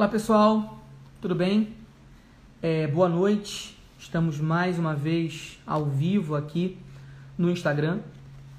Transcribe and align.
Olá 0.00 0.08
pessoal, 0.08 0.78
tudo 1.20 1.34
bem? 1.34 1.74
É, 2.62 2.86
boa 2.86 3.06
noite. 3.06 3.76
Estamos 3.98 4.40
mais 4.40 4.78
uma 4.78 4.94
vez 4.94 5.60
ao 5.66 5.84
vivo 5.84 6.34
aqui 6.34 6.78
no 7.36 7.50
Instagram. 7.50 7.98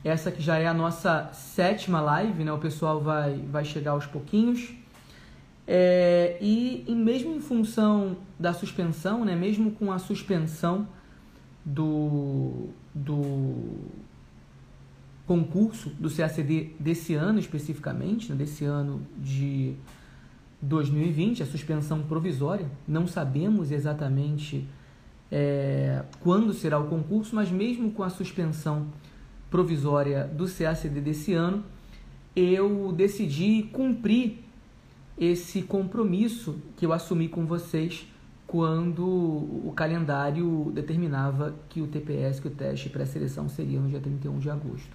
Essa 0.04 0.32
que 0.32 0.40
já 0.40 0.60
é 0.60 0.68
a 0.68 0.74
nossa 0.76 1.32
sétima 1.34 2.00
live, 2.00 2.44
né? 2.44 2.54
O 2.54 2.60
pessoal 2.60 3.02
vai, 3.02 3.38
vai 3.50 3.66
chegar 3.66 3.94
aos 3.94 4.06
pouquinhos. 4.06 4.72
É, 5.66 6.38
e, 6.40 6.86
e 6.88 6.94
mesmo 6.94 7.36
em 7.36 7.40
função 7.40 8.18
da 8.40 8.54
suspensão, 8.54 9.26
né? 9.26 9.36
Mesmo 9.36 9.72
com 9.72 9.92
a 9.92 9.98
suspensão 9.98 10.88
do, 11.66 12.70
do 12.94 13.80
concurso 15.26 15.90
do 15.90 16.08
CACD 16.08 16.76
desse 16.80 17.16
ano 17.16 17.40
especificamente, 17.40 18.30
né? 18.30 18.36
desse 18.36 18.64
ano 18.64 19.02
de 19.18 19.76
2020, 20.62 21.44
a 21.44 21.46
suspensão 21.46 22.04
provisória. 22.04 22.70
Não 22.88 23.08
sabemos 23.08 23.72
exatamente 23.72 24.68
é, 25.32 26.04
quando 26.20 26.54
será 26.54 26.78
o 26.80 26.88
concurso, 26.88 27.36
mas 27.36 27.50
mesmo 27.50 27.92
com 27.92 28.04
a 28.04 28.10
suspensão 28.10 28.88
provisória 29.50 30.26
do 30.26 30.46
CACD 30.48 31.02
desse 31.02 31.34
ano, 31.34 31.64
eu 32.36 32.94
decidi 32.94 33.64
cumprir 33.72 34.40
esse 35.18 35.62
compromisso 35.62 36.56
que 36.78 36.86
eu 36.86 36.94
assumi 36.94 37.28
com 37.28 37.46
vocês 37.46 38.08
quando 38.48 39.06
o 39.06 39.72
calendário 39.76 40.72
determinava 40.74 41.56
que 41.70 41.82
o 41.82 41.88
TPS, 41.88 42.40
que 42.40 42.48
o 42.48 42.52
teste 42.52 42.90
pré-seleção 42.90 43.48
seria 43.48 43.80
no 43.80 43.88
dia 43.88 44.00
31 44.00 44.40
de 44.40 44.50
agosto. 44.50 44.90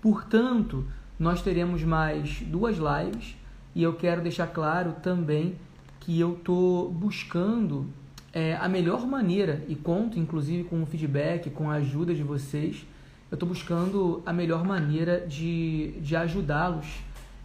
Portanto, 0.00 0.84
nós 1.18 1.40
teremos 1.40 1.82
mais 1.84 2.40
duas 2.42 2.76
lives 2.76 3.36
e 3.74 3.82
eu 3.82 3.94
quero 3.94 4.20
deixar 4.20 4.46
claro 4.48 4.96
também 5.02 5.56
que 6.00 6.18
eu 6.18 6.34
estou 6.34 6.90
buscando 6.90 7.86
é, 8.32 8.56
a 8.56 8.68
melhor 8.68 9.06
maneira, 9.06 9.64
e 9.68 9.74
conto 9.74 10.18
inclusive 10.18 10.64
com 10.64 10.82
o 10.82 10.86
feedback, 10.86 11.50
com 11.50 11.70
a 11.70 11.74
ajuda 11.74 12.14
de 12.14 12.22
vocês, 12.22 12.86
eu 13.30 13.36
estou 13.36 13.48
buscando 13.48 14.22
a 14.26 14.32
melhor 14.32 14.64
maneira 14.64 15.26
de, 15.26 15.92
de 16.00 16.14
ajudá-los 16.16 16.86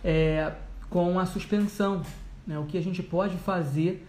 é, 0.03 0.51
com 0.89 1.17
a 1.19 1.25
suspensão. 1.25 2.01
Né? 2.45 2.57
O 2.59 2.65
que 2.65 2.77
a 2.77 2.81
gente 2.81 3.01
pode 3.01 3.37
fazer 3.37 4.05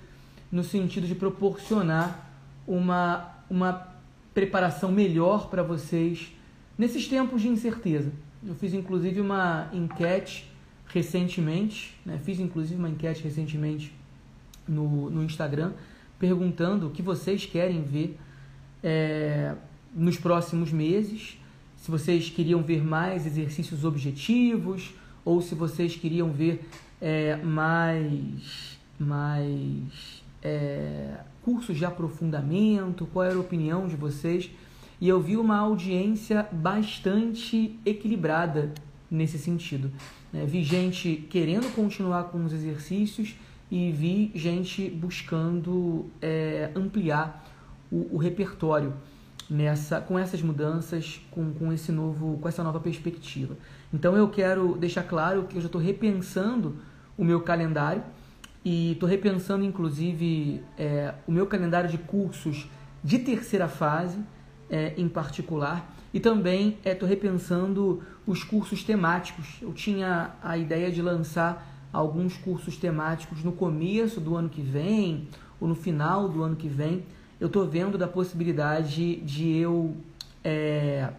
no 0.50 0.64
sentido 0.64 1.06
de 1.06 1.14
proporcionar 1.14 2.32
uma, 2.66 3.28
uma 3.48 3.88
preparação 4.34 4.90
melhor 4.90 5.48
para 5.48 5.62
vocês 5.62 6.32
nesses 6.76 7.06
tempos 7.06 7.42
de 7.42 7.48
incerteza. 7.48 8.12
Eu 8.44 8.54
fiz 8.54 8.72
inclusive 8.72 9.20
uma 9.20 9.68
enquete 9.72 10.50
recentemente, 10.88 11.94
né? 12.04 12.18
fiz 12.24 12.40
inclusive 12.40 12.78
uma 12.78 12.88
enquete 12.88 13.22
recentemente 13.22 13.92
no, 14.66 15.10
no 15.10 15.22
Instagram, 15.22 15.72
perguntando 16.18 16.88
o 16.88 16.90
que 16.90 17.02
vocês 17.02 17.46
querem 17.46 17.82
ver 17.82 18.18
é, 18.82 19.54
nos 19.94 20.16
próximos 20.16 20.72
meses, 20.72 21.38
se 21.76 21.90
vocês 21.90 22.28
queriam 22.28 22.62
ver 22.62 22.82
mais 22.82 23.26
exercícios 23.26 23.84
objetivos 23.84 24.92
ou 25.24 25.40
se 25.40 25.54
vocês 25.54 25.94
queriam 25.96 26.30
ver 26.32 26.68
é, 27.00 27.36
mais, 27.36 28.78
mais 28.98 30.22
é, 30.42 31.18
cursos 31.42 31.76
de 31.76 31.84
aprofundamento, 31.84 33.06
qual 33.12 33.24
era 33.24 33.36
a 33.36 33.40
opinião 33.40 33.86
de 33.86 33.96
vocês. 33.96 34.50
E 35.00 35.08
eu 35.08 35.20
vi 35.20 35.36
uma 35.36 35.56
audiência 35.58 36.48
bastante 36.50 37.78
equilibrada 37.86 38.72
nesse 39.10 39.38
sentido. 39.38 39.90
Né? 40.32 40.44
Vi 40.46 40.62
gente 40.62 41.26
querendo 41.30 41.72
continuar 41.74 42.24
com 42.24 42.44
os 42.44 42.52
exercícios 42.52 43.34
e 43.70 43.90
vi 43.92 44.30
gente 44.34 44.88
buscando 44.88 46.06
é, 46.20 46.70
ampliar 46.74 47.44
o, 47.90 48.16
o, 48.16 48.18
repertório 48.18 48.94
nessa, 49.48 50.00
com 50.00 50.18
essas 50.18 50.42
mudanças, 50.42 51.20
com, 51.30 51.52
com, 51.52 51.72
esse 51.72 51.92
novo, 51.92 52.38
com 52.38 52.48
essa 52.48 52.62
nova 52.62 52.80
perspectiva. 52.80 53.56
Então 53.92 54.16
eu 54.16 54.28
quero 54.28 54.76
deixar 54.76 55.02
claro 55.02 55.44
que 55.44 55.56
eu 55.56 55.60
já 55.60 55.66
estou 55.66 55.80
repensando 55.80 56.76
o 57.16 57.24
meu 57.24 57.40
calendário 57.40 58.02
e 58.64 58.92
estou 58.92 59.08
repensando 59.08 59.64
inclusive 59.64 60.62
é, 60.76 61.14
o 61.26 61.32
meu 61.32 61.46
calendário 61.46 61.90
de 61.90 61.98
cursos 61.98 62.66
de 63.02 63.18
terceira 63.18 63.68
fase 63.68 64.18
é, 64.70 64.94
em 64.96 65.08
particular 65.08 65.94
e 66.12 66.20
também 66.20 66.78
estou 66.84 67.08
é, 67.08 67.10
repensando 67.10 68.02
os 68.26 68.42
cursos 68.42 68.82
temáticos. 68.82 69.58
Eu 69.60 69.72
tinha 69.72 70.32
a 70.42 70.56
ideia 70.56 70.90
de 70.90 71.02
lançar 71.02 71.88
alguns 71.92 72.36
cursos 72.36 72.76
temáticos 72.76 73.42
no 73.42 73.52
começo 73.52 74.20
do 74.20 74.36
ano 74.36 74.48
que 74.48 74.62
vem 74.62 75.28
ou 75.60 75.68
no 75.68 75.74
final 75.74 76.28
do 76.28 76.42
ano 76.42 76.56
que 76.56 76.68
vem. 76.68 77.04
Eu 77.40 77.46
estou 77.46 77.66
vendo 77.66 77.96
da 77.96 78.08
possibilidade 78.08 79.16
de 79.16 79.56
eu 79.56 79.96
é, 80.42 81.10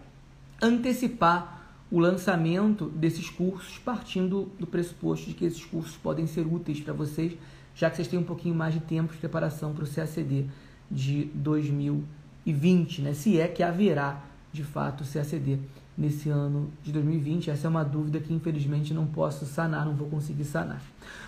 antecipar 0.62 1.60
o 1.92 2.00
lançamento 2.00 2.86
desses 2.86 3.30
cursos, 3.30 3.80
partindo 3.80 4.52
do 4.60 4.68
pressuposto 4.68 5.28
de 5.28 5.34
que 5.34 5.46
esses 5.46 5.64
cursos 5.66 5.98
podem 5.98 6.28
ser 6.28 6.46
úteis 6.46 6.80
para 6.80 6.94
vocês, 6.94 7.34
já 7.74 7.90
que 7.90 7.96
vocês 7.96 8.08
têm 8.08 8.20
um 8.20 8.24
pouquinho 8.24 8.54
mais 8.54 8.74
de 8.74 8.80
tempo 8.80 9.12
de 9.12 9.20
preparação 9.20 9.74
para 9.74 9.84
o 9.84 9.88
CACD 9.88 10.46
de 10.92 11.26
2020, 11.34 13.02
né? 13.02 13.14
se 13.14 13.40
é 13.40 13.48
que 13.48 13.64
haverá 13.64 14.22
de 14.52 14.64
fato 14.64 15.04
se 15.04 15.20
aceder 15.20 15.60
nesse 15.98 16.30
ano 16.30 16.72
de 16.84 16.92
2020? 16.92 17.50
Essa 17.50 17.68
é 17.68 17.70
uma 17.70 17.84
dúvida 17.84 18.20
que 18.20 18.34
infelizmente 18.34 18.94
não 18.94 19.06
posso 19.06 19.46
sanar, 19.46 19.86
não 19.86 19.94
vou 19.94 20.08
conseguir 20.08 20.46
sanar. 20.46 20.82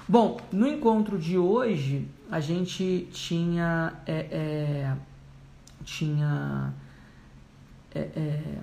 Bom, 0.08 0.40
no 0.52 0.68
encontro 0.68 1.18
de 1.18 1.38
hoje 1.38 2.08
a 2.30 2.40
gente 2.40 3.08
tinha 3.12 3.94
é, 4.06 4.28
é, 4.32 4.98
tinha 5.84 6.74
é, 7.94 8.00
é 8.00 8.58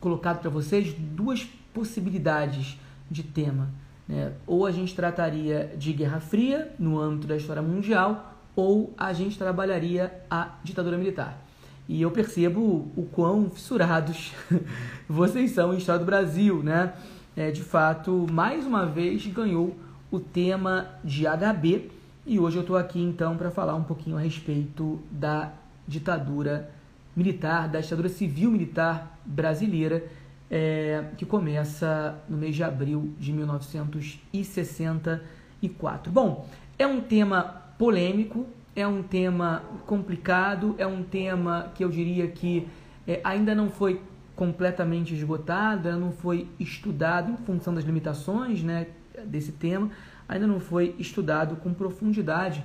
colocado 0.00 0.40
para 0.40 0.50
vocês 0.50 0.92
duas 0.92 1.44
possibilidades 1.72 2.78
de 3.10 3.22
tema. 3.22 3.70
Né? 4.06 4.32
Ou 4.46 4.66
a 4.66 4.70
gente 4.70 4.94
trataria 4.94 5.74
de 5.76 5.92
Guerra 5.92 6.20
Fria 6.20 6.72
no 6.78 7.00
âmbito 7.00 7.26
da 7.26 7.36
história 7.36 7.62
mundial, 7.62 8.34
ou 8.54 8.92
a 8.96 9.12
gente 9.12 9.38
trabalharia 9.38 10.12
a 10.30 10.56
ditadura 10.62 10.96
militar. 10.96 11.43
E 11.88 12.00
eu 12.00 12.10
percebo 12.10 12.90
o 12.96 13.06
quão 13.12 13.50
fissurados 13.50 14.32
vocês 15.08 15.50
são 15.50 15.74
em 15.74 15.78
História 15.78 15.98
do 15.98 16.06
Brasil, 16.06 16.62
né? 16.62 16.94
É, 17.36 17.50
de 17.50 17.62
fato, 17.62 18.26
mais 18.30 18.64
uma 18.64 18.86
vez 18.86 19.26
ganhou 19.26 19.76
o 20.10 20.20
tema 20.20 20.88
de 21.02 21.24
HB 21.26 21.90
e 22.26 22.40
hoje 22.40 22.56
eu 22.56 22.62
estou 22.62 22.78
aqui 22.78 22.98
então 23.00 23.36
para 23.36 23.50
falar 23.50 23.74
um 23.74 23.82
pouquinho 23.82 24.16
a 24.16 24.20
respeito 24.20 24.98
da 25.10 25.52
ditadura 25.86 26.70
militar, 27.14 27.68
da 27.68 27.80
ditadura 27.80 28.08
civil 28.08 28.50
militar 28.50 29.20
brasileira, 29.26 30.02
é, 30.50 31.04
que 31.18 31.26
começa 31.26 32.18
no 32.28 32.36
mês 32.38 32.56
de 32.56 32.64
abril 32.64 33.12
de 33.18 33.30
1964. 33.32 36.10
Bom, 36.10 36.48
é 36.78 36.86
um 36.86 37.02
tema 37.02 37.42
polêmico, 37.78 38.46
é 38.76 38.86
um 38.86 39.02
tema 39.02 39.62
complicado, 39.86 40.74
é 40.78 40.86
um 40.86 41.02
tema 41.02 41.72
que 41.74 41.84
eu 41.84 41.88
diria 41.88 42.26
que 42.28 42.66
é, 43.06 43.20
ainda 43.22 43.54
não 43.54 43.70
foi 43.70 44.00
completamente 44.34 45.14
esgotado, 45.14 45.88
ainda 45.88 46.00
não 46.00 46.12
foi 46.12 46.48
estudado 46.58 47.30
em 47.30 47.36
função 47.36 47.72
das 47.72 47.84
limitações 47.84 48.62
né, 48.62 48.88
desse 49.24 49.52
tema, 49.52 49.90
ainda 50.28 50.46
não 50.46 50.58
foi 50.58 50.94
estudado 50.98 51.56
com 51.56 51.72
profundidade 51.72 52.64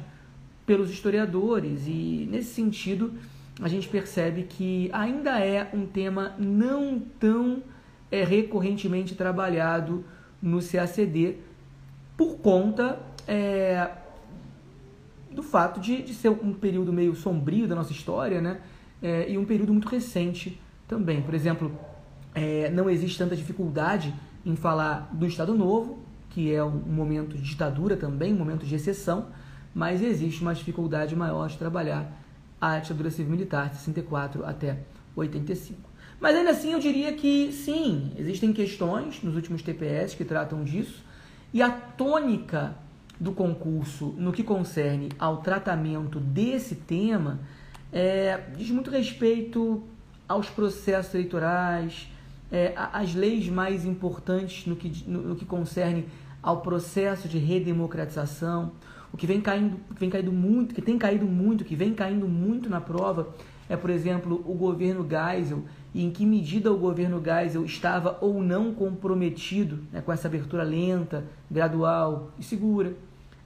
pelos 0.66 0.90
historiadores. 0.90 1.84
E 1.86 2.28
nesse 2.30 2.53
sentido 2.53 3.14
a 3.62 3.68
gente 3.68 3.88
percebe 3.88 4.44
que 4.44 4.90
ainda 4.94 5.40
é 5.40 5.70
um 5.74 5.86
tema 5.86 6.34
não 6.40 7.00
tão 7.20 7.62
é, 8.12 8.24
recorrentemente 8.24 9.16
trabalhado 9.16 10.03
no 10.41 10.59
CACD 10.62 11.36
por 12.18 12.38
conta 12.38 13.00
é, 13.28 13.90
do 15.39 15.44
fato 15.44 15.79
de, 15.79 16.02
de 16.02 16.14
ser 16.14 16.29
um 16.29 16.53
período 16.53 16.91
meio 16.91 17.16
sombrio 17.16 17.66
da 17.66 17.73
nossa 17.73 17.93
história, 17.93 18.41
né? 18.41 18.59
É, 19.02 19.31
e 19.31 19.37
um 19.37 19.46
período 19.46 19.72
muito 19.72 19.87
recente 19.87 20.59
também. 20.85 21.22
Por 21.22 21.34
exemplo, 21.34 21.72
é, 22.35 22.69
não 22.72 22.90
existe 22.90 23.17
tanta 23.17 23.37
dificuldade 23.37 24.14
em 24.46 24.58
falar 24.58 25.09
do 25.14 25.25
Estado 25.25 25.55
Novo, 25.55 25.99
que 26.29 26.53
é 26.53 26.61
um 26.61 26.72
momento 26.72 27.37
de 27.37 27.41
ditadura 27.41 27.96
também, 27.96 28.34
um 28.34 28.37
momento 28.37 28.66
de 28.66 28.75
exceção, 28.75 29.28
mas 29.73 30.02
existe 30.02 30.41
uma 30.41 30.53
dificuldade 30.53 31.16
maior 31.16 31.47
de 31.47 31.58
trabalhar 31.58 32.11
a 32.59 32.78
ditadura 32.78 33.09
civil-militar 33.09 33.69
de 33.69 33.78
64 33.78 34.46
até 34.46 34.79
85. 35.16 35.90
Mas 36.19 36.35
ainda 36.35 36.49
assim 36.52 36.73
eu 36.73 36.79
diria 36.79 37.14
que 37.14 37.53
sim, 37.53 38.11
existem 38.17 38.52
questões 38.52 39.23
nos 39.23 39.35
últimos 39.35 39.61
TPS 39.61 40.16
que 40.16 40.25
tratam 40.25 40.66
disso, 40.66 41.02
e 41.53 41.61
a 41.61 41.69
tônica 41.69 42.75
do 43.19 43.31
concurso 43.31 44.13
no 44.17 44.31
que 44.31 44.43
concerne 44.43 45.09
ao 45.19 45.37
tratamento 45.37 46.19
desse 46.19 46.75
tema 46.75 47.39
é, 47.91 48.39
diz 48.55 48.69
muito 48.69 48.89
respeito 48.89 49.83
aos 50.27 50.49
processos 50.49 51.13
eleitorais, 51.13 52.07
é, 52.51 52.73
às 52.75 53.13
leis 53.13 53.49
mais 53.49 53.83
importantes 53.83 54.66
no 54.66 54.75
que, 54.75 55.03
no, 55.09 55.21
no 55.21 55.35
que 55.35 55.45
concerne 55.45 56.05
ao 56.41 56.61
processo 56.61 57.27
de 57.27 57.37
redemocratização. 57.37 58.71
O 59.11 59.17
que 59.17 59.25
vem 59.25 59.41
caindo, 59.41 59.77
que 59.93 59.99
vem 59.99 60.09
caindo 60.09 60.31
muito, 60.31 60.75
que 60.75 60.81
tem 60.81 60.97
caído 60.97 61.25
muito, 61.25 61.66
que 61.66 61.75
vem 61.75 61.93
caindo 61.93 62.27
muito 62.27 62.69
na 62.69 62.79
prova 62.79 63.33
é, 63.69 63.77
por 63.77 63.91
exemplo, 63.91 64.43
o 64.45 64.53
governo 64.55 65.07
Geisel 65.07 65.63
e 65.93 66.03
em 66.03 66.09
que 66.09 66.25
medida 66.25 66.71
o 66.71 66.77
governo 66.77 67.21
Geisel 67.23 67.63
estava 67.63 68.17
ou 68.19 68.41
não 68.41 68.73
comprometido 68.73 69.83
né, 69.91 70.01
com 70.01 70.11
essa 70.11 70.27
abertura 70.27 70.63
lenta, 70.63 71.23
gradual 71.49 72.31
e 72.39 72.43
segura. 72.43 72.93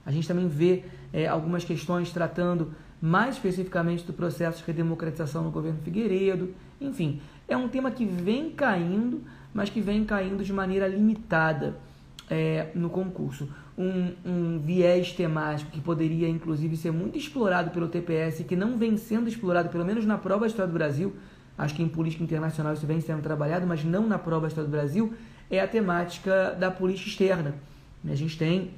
A 0.04 0.10
gente 0.10 0.28
também 0.28 0.48
vê 0.48 0.84
é, 1.12 1.26
algumas 1.26 1.64
questões 1.64 2.10
tratando 2.10 2.72
mais 3.00 3.36
especificamente 3.36 4.04
do 4.04 4.12
processo 4.12 4.58
de 4.58 4.64
redemocratização 4.66 5.44
no 5.44 5.50
governo 5.50 5.78
Figueiredo. 5.82 6.54
Enfim, 6.80 7.20
é 7.46 7.56
um 7.56 7.68
tema 7.68 7.90
que 7.90 8.04
vem 8.04 8.50
caindo, 8.50 9.22
mas 9.52 9.68
que 9.68 9.80
vem 9.80 10.04
caindo 10.04 10.42
de 10.42 10.52
maneira 10.52 10.88
limitada 10.88 11.76
é, 12.30 12.68
no 12.74 12.88
concurso. 12.88 13.48
Um, 13.76 14.12
um, 14.24 14.58
viés 14.58 15.12
temático 15.12 15.70
que 15.70 15.80
poderia, 15.80 16.28
inclusive, 16.28 16.76
ser 16.76 16.92
muito 16.92 17.18
explorado 17.18 17.70
pelo 17.70 17.88
TPS 17.88 18.44
que 18.44 18.54
não 18.56 18.78
vem 18.78 18.96
sendo 18.96 19.28
explorado, 19.28 19.68
pelo 19.68 19.84
menos 19.84 20.06
na 20.06 20.16
prova 20.16 20.46
História 20.46 20.70
do 20.70 20.74
Brasil, 20.74 21.14
acho 21.58 21.74
que 21.74 21.82
em 21.82 21.88
política 21.88 22.22
internacional 22.22 22.72
isso 22.72 22.86
vem 22.86 23.00
sendo 23.00 23.22
trabalhado, 23.22 23.66
mas 23.66 23.84
não 23.84 24.06
na 24.06 24.18
prova 24.18 24.46
História 24.46 24.68
do 24.68 24.72
Brasil, 24.72 25.12
é 25.50 25.60
a 25.60 25.68
temática 25.68 26.56
da 26.58 26.70
política 26.70 27.08
externa. 27.08 27.54
A 28.08 28.14
gente 28.14 28.38
tem 28.38 28.70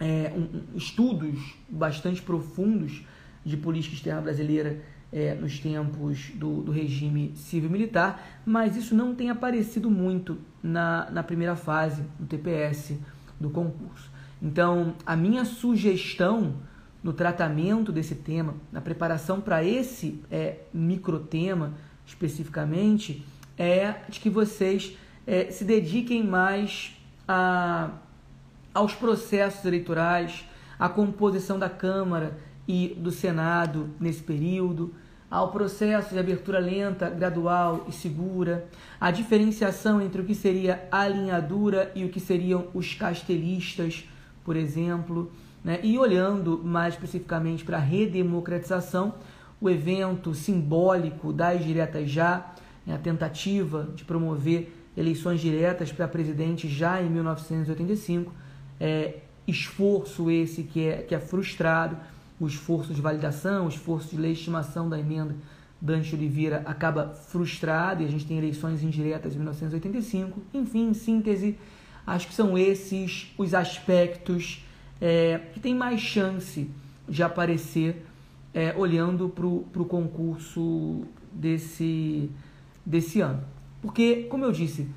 é, 0.00 0.32
um, 0.34 0.76
estudos 0.76 1.54
bastante 1.68 2.22
profundos 2.22 3.04
de 3.44 3.56
política 3.56 3.94
externa 3.94 4.20
brasileira 4.20 4.80
é, 5.12 5.34
nos 5.34 5.58
tempos 5.58 6.30
do, 6.34 6.62
do 6.62 6.72
regime 6.72 7.32
civil-militar, 7.34 8.40
mas 8.44 8.76
isso 8.76 8.94
não 8.94 9.14
tem 9.14 9.30
aparecido 9.30 9.90
muito 9.90 10.38
na, 10.62 11.10
na 11.10 11.22
primeira 11.22 11.56
fase 11.56 12.02
do 12.18 12.26
TPS 12.26 12.94
do 13.40 13.50
concurso. 13.50 14.10
Então, 14.40 14.94
a 15.06 15.16
minha 15.16 15.44
sugestão 15.44 16.56
no 17.02 17.12
tratamento 17.12 17.90
desse 17.90 18.14
tema, 18.14 18.54
na 18.70 18.80
preparação 18.80 19.40
para 19.40 19.64
esse 19.64 20.22
é, 20.30 20.58
microtema 20.72 21.74
especificamente, 22.06 23.24
é 23.56 23.94
de 24.08 24.20
que 24.20 24.30
vocês 24.30 24.96
é, 25.26 25.50
se 25.50 25.64
dediquem 25.64 26.24
mais 26.24 26.96
a, 27.26 27.90
aos 28.74 28.94
processos 28.94 29.64
eleitorais, 29.64 30.44
à 30.78 30.88
composição 30.88 31.58
da 31.58 31.68
Câmara 31.68 32.38
e 32.66 32.96
do 32.98 33.10
Senado 33.10 33.90
nesse 33.98 34.22
período, 34.22 34.94
ao 35.30 35.50
processo 35.50 36.14
de 36.14 36.18
abertura 36.18 36.58
lenta, 36.58 37.10
gradual 37.10 37.84
e 37.86 37.92
segura, 37.92 38.66
a 38.98 39.10
diferenciação 39.10 40.00
entre 40.00 40.22
o 40.22 40.24
que 40.24 40.34
seria 40.34 40.88
a 40.90 41.00
alinhadura 41.00 41.92
e 41.94 42.04
o 42.04 42.08
que 42.08 42.18
seriam 42.18 42.68
os 42.72 42.94
castelistas, 42.94 44.08
por 44.42 44.56
exemplo, 44.56 45.30
né? 45.62 45.80
e 45.82 45.98
olhando 45.98 46.62
mais 46.64 46.94
especificamente 46.94 47.62
para 47.62 47.76
a 47.76 47.80
redemocratização, 47.80 49.14
o 49.60 49.68
evento 49.68 50.34
simbólico 50.34 51.32
das 51.32 51.62
diretas 51.62 52.08
já, 52.08 52.54
né? 52.86 52.94
a 52.94 52.98
tentativa 52.98 53.88
de 53.94 54.04
promover 54.04 54.74
eleições 54.96 55.40
diretas 55.40 55.92
para 55.92 56.08
presidente 56.08 56.68
já 56.68 57.02
em 57.02 57.10
1985, 57.10 58.32
é, 58.80 59.16
esforço 59.46 60.30
esse 60.30 60.62
que 60.62 60.86
é, 60.86 61.02
que 61.02 61.14
é 61.14 61.18
frustrado, 61.18 61.96
o 62.40 62.46
esforço 62.46 62.94
de 62.94 63.00
validação, 63.00 63.66
o 63.66 63.68
esforço 63.68 64.10
de 64.10 64.16
legitimação 64.16 64.88
da 64.88 64.98
emenda 64.98 65.34
Dante 65.80 66.14
Oliveira 66.14 66.62
acaba 66.66 67.08
frustrado 67.08 68.02
e 68.02 68.06
a 68.06 68.08
gente 68.08 68.26
tem 68.26 68.38
eleições 68.38 68.82
indiretas 68.82 69.34
em 69.34 69.36
1985. 69.36 70.40
Enfim, 70.52 70.88
em 70.88 70.94
síntese, 70.94 71.56
acho 72.06 72.26
que 72.26 72.34
são 72.34 72.58
esses 72.58 73.32
os 73.38 73.54
aspectos 73.54 74.64
é, 75.00 75.40
que 75.52 75.60
têm 75.60 75.74
mais 75.74 76.00
chance 76.00 76.68
de 77.08 77.22
aparecer 77.22 78.04
é, 78.52 78.74
olhando 78.76 79.28
para 79.28 79.46
o 79.46 79.84
concurso 79.84 81.04
desse, 81.32 82.28
desse 82.84 83.20
ano. 83.20 83.42
Porque, 83.80 84.24
como 84.24 84.44
eu 84.44 84.50
disse, 84.50 84.88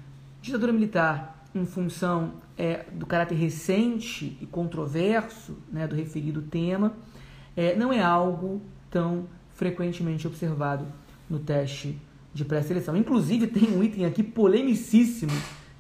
ditadura 0.42 0.74
militar, 0.74 1.46
em 1.54 1.66
função 1.66 2.34
é, 2.62 2.86
do 2.94 3.08
caráter 3.08 3.34
recente 3.34 4.38
e 4.40 4.46
controverso 4.46 5.58
né, 5.72 5.88
do 5.88 5.96
referido 5.96 6.44
tema, 6.44 6.94
é, 7.58 7.76
não 7.76 7.92
é 7.92 8.04
algo 8.04 8.62
tão 8.92 9.26
frequentemente 9.56 10.28
observado 10.28 10.86
no 11.28 11.40
teste 11.40 11.98
de 12.32 12.46
pré-seleção. 12.46 12.96
Inclusive, 12.96 13.48
tem 13.48 13.76
um 13.76 13.84
item 13.84 14.06
aqui 14.06 14.22
polemicíssimo 14.22 15.32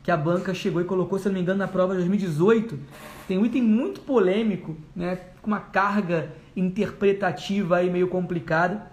que 0.01 0.09
a 0.09 0.17
banca 0.17 0.55
chegou 0.55 0.81
e 0.81 0.85
colocou, 0.85 1.19
se 1.19 1.27
não 1.27 1.35
me 1.35 1.41
engano, 1.41 1.59
na 1.59 1.67
prova 1.67 1.93
de 1.93 1.99
2018. 1.99 2.79
Tem 3.27 3.37
um 3.37 3.45
item 3.45 3.61
muito 3.61 4.01
polêmico, 4.01 4.75
né, 4.95 5.19
com 5.39 5.51
uma 5.51 5.59
carga 5.59 6.33
interpretativa 6.55 7.77
aí 7.77 7.91
meio 7.91 8.07
complicada, 8.07 8.91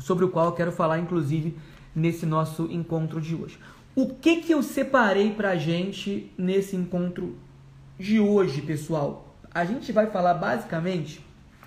sobre 0.00 0.24
o 0.24 0.28
qual 0.30 0.46
eu 0.46 0.52
quero 0.52 0.72
falar, 0.72 0.98
inclusive, 0.98 1.56
nesse 1.94 2.26
nosso 2.26 2.66
encontro 2.72 3.20
de 3.20 3.36
hoje. 3.36 3.56
O 3.94 4.06
que, 4.06 4.36
que 4.36 4.54
eu 4.54 4.62
separei 4.62 5.32
para 5.32 5.50
a 5.50 5.56
gente 5.56 6.30
nesse 6.38 6.76
encontro 6.76 7.36
de 7.98 8.20
hoje, 8.20 8.62
pessoal? 8.62 9.34
A 9.52 9.64
gente 9.64 9.90
vai 9.90 10.06
falar 10.06 10.34
basicamente 10.34 11.20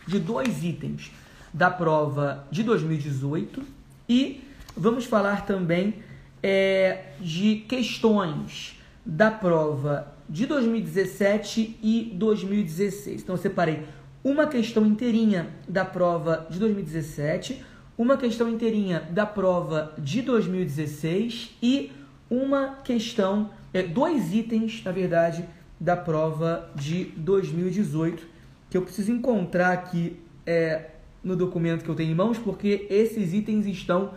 de 0.08 0.20
dois 0.20 0.64
itens 0.64 1.12
da 1.54 1.70
prova 1.70 2.48
de 2.50 2.64
2018 2.64 3.62
e 4.08 4.42
vamos 4.76 5.04
falar 5.04 5.46
também 5.46 5.96
é, 6.42 7.08
de 7.20 7.58
questões 7.68 8.80
da 9.06 9.30
prova 9.30 10.14
de 10.30 10.46
2017 10.46 11.78
e 11.84 12.14
2016. 12.16 13.22
Então 13.22 13.36
eu 13.36 13.42
separei 13.42 13.84
uma 14.24 14.48
questão 14.48 14.86
inteirinha 14.86 15.50
da 15.68 15.84
prova 15.84 16.48
de 16.50 16.58
2017, 16.58 17.62
uma 17.98 18.16
questão 18.16 18.48
inteirinha 18.48 19.02
da 19.12 19.26
prova 19.26 19.94
de 19.98 20.22
2016 20.22 21.52
e 21.62 21.92
uma 22.36 22.76
questão, 22.84 23.50
é, 23.74 23.84
dois 23.84 24.34
itens, 24.34 24.84
na 24.84 24.92
verdade, 24.92 25.46
da 25.80 25.96
prova 25.96 26.70
de 26.76 27.06
2018 27.18 28.34
que 28.74 28.78
eu 28.78 28.82
preciso 28.82 29.12
encontrar 29.12 29.72
aqui 29.72 30.20
é, 30.48 30.86
no 31.24 31.36
documento 31.36 31.84
que 31.84 31.90
eu 31.90 31.94
tenho 31.94 32.12
em 32.12 32.16
mãos, 32.16 32.40
porque 32.40 32.88
esses 32.90 33.32
itens 33.32 33.68
estão 33.68 34.16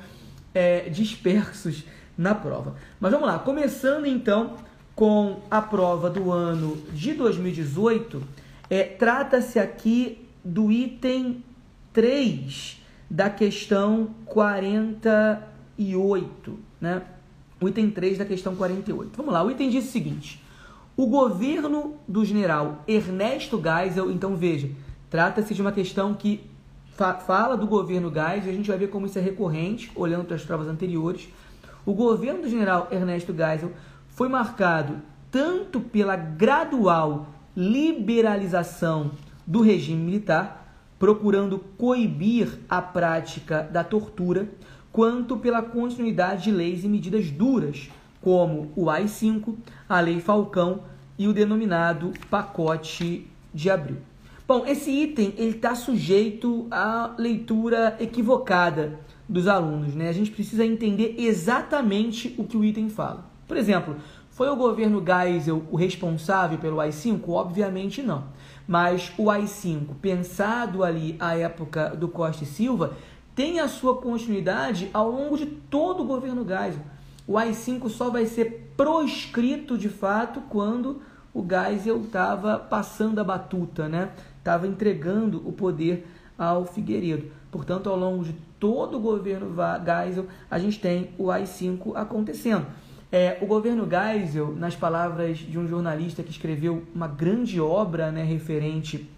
é, 0.55 0.89
dispersos 0.89 1.85
na 2.17 2.35
prova. 2.35 2.75
Mas 2.99 3.13
vamos 3.13 3.27
lá, 3.27 3.39
começando 3.39 4.07
então 4.07 4.57
com 4.95 5.43
a 5.51 5.61
prova 5.61 6.09
do 6.09 6.33
ano 6.33 6.79
de 6.91 7.13
2018, 7.13 8.23
é, 8.71 8.83
trata-se 8.83 9.59
aqui 9.59 10.27
do 10.43 10.73
item 10.73 11.45
3 11.93 12.81
da 13.11 13.29
questão 13.29 14.15
48, 14.25 16.59
né? 16.81 17.03
O 17.61 17.69
item 17.69 17.91
3 17.91 18.19
da 18.19 18.25
questão 18.25 18.55
48. 18.55 19.17
Vamos 19.17 19.33
lá, 19.33 19.43
o 19.43 19.51
item 19.51 19.71
diz 19.71 19.87
o 19.87 19.91
seguinte: 19.91 20.43
o 20.97 21.07
governo 21.07 21.97
do 22.09 22.25
general 22.25 22.83
Ernesto 22.89 23.61
Geisel, 23.63 24.11
então 24.11 24.37
veja, 24.37 24.71
trata-se 25.11 25.55
de 25.55 25.61
uma 25.61 25.73
questão 25.73 26.15
que 26.15 26.41
fa 26.95 27.15
fala 27.15 27.57
do 27.57 27.67
governo 27.67 28.11
Geisel, 28.11 28.51
a 28.51 28.55
gente 28.55 28.69
vai 28.69 28.79
ver 28.79 28.89
como 28.89 29.07
isso 29.07 29.19
é 29.19 29.23
recorrente, 29.23 29.93
olhando 29.95 30.25
para 30.25 30.37
as 30.37 30.45
provas 30.45 30.69
anteriores. 30.69 31.29
O 31.85 31.93
governo 31.93 32.43
do 32.43 32.49
general 32.49 32.89
Ernesto 32.91 33.35
Geisel 33.35 33.73
foi 34.09 34.29
marcado 34.29 35.03
tanto 35.31 35.81
pela 35.81 36.17
gradual 36.17 37.27
liberalização 37.55 39.11
do 39.47 39.61
regime 39.61 40.03
militar, 40.03 40.75
procurando 40.99 41.59
coibir 41.77 42.59
a 42.69 42.81
prática 42.81 43.63
da 43.71 43.85
tortura, 43.85 44.49
quanto 44.97 45.37
pela 45.37 45.61
continuidade 45.61 46.45
de 46.45 46.51
leis 46.51 46.83
e 46.83 46.89
medidas 46.89 47.31
duras 47.31 47.91
como 48.23 48.73
o 48.75 48.89
AI-5, 48.89 49.55
a 49.87 50.01
Lei 50.01 50.23
Falcão 50.23 50.81
e 51.19 51.29
o 51.29 51.35
denominado 51.35 52.15
pacote 52.31 53.27
de 53.53 53.69
abril. 53.69 53.99
Bom, 54.49 54.65
esse 54.67 54.91
item 54.91 55.35
ele 55.37 55.57
está 55.57 55.75
sujeito 55.75 56.67
à 56.71 57.15
leitura 57.19 57.95
equivocada 58.01 58.99
dos 59.29 59.47
alunos, 59.47 59.95
né? 59.95 60.09
A 60.09 60.13
gente 60.13 60.31
precisa 60.31 60.65
entender 60.65 61.17
exatamente 61.19 62.35
o 62.39 62.45
que 62.45 62.57
o 62.57 62.65
item 62.65 62.89
fala. 62.89 63.27
Por 63.47 63.59
exemplo, 63.59 63.97
foi 64.31 64.49
o 64.49 64.57
governo 64.57 65.05
Geisel 65.05 65.63
o 65.71 65.77
responsável 65.77 66.57
pelo 66.57 66.81
AI-5? 66.81 67.21
Obviamente 67.29 68.01
não. 68.01 68.25
Mas 68.67 69.13
o 69.19 69.31
AI-5, 69.31 69.89
pensado 70.01 70.83
ali 70.83 71.17
à 71.21 71.37
época 71.37 71.91
do 71.91 72.09
Costa 72.09 72.45
e 72.45 72.47
Silva, 72.47 72.97
tem 73.37 73.61
a 73.61 73.69
sua 73.69 73.97
continuidade 73.99 74.91
ao 74.93 75.09
longo 75.09 75.39
de 75.39 75.47
todo 75.47 76.03
o 76.03 76.07
governo 76.07 76.45
Geisel 76.45 76.97
o 77.27 77.37
AI-5 77.37 77.89
só 77.89 78.09
vai 78.09 78.25
ser 78.27 78.73
proscrito 78.77 79.77
de 79.77 79.89
fato 79.89 80.41
quando 80.49 81.03
o 81.35 81.45
Geisel 81.45 82.03
estava 82.03 82.57
passando 82.57 83.19
a 83.19 83.25
batuta, 83.25 83.89
né? 83.89 84.11
Estava 84.39 84.67
entregando 84.67 85.43
o 85.47 85.53
poder 85.53 86.07
ao 86.39 86.65
Figueiredo. 86.65 87.27
Portanto, 87.51 87.91
ao 87.91 87.97
longo 87.97 88.23
de 88.23 88.33
todo 88.61 88.97
o 88.99 89.01
governo 89.01 89.53
Geisel, 89.85 90.27
a 90.49 90.59
gente 90.59 90.79
tem 90.79 91.11
o 91.19 91.31
AI-5 91.31 91.97
acontecendo. 91.97 92.67
É, 93.11 93.39
o 93.41 93.47
governo 93.47 93.89
Geisel, 93.89 94.55
nas 94.55 94.77
palavras 94.77 95.39
de 95.39 95.59
um 95.59 95.67
jornalista 95.67 96.23
que 96.23 96.31
escreveu 96.31 96.85
uma 96.95 97.09
grande 97.09 97.61
obra 97.61 98.13
né, 98.13 98.23
referente 98.23 99.11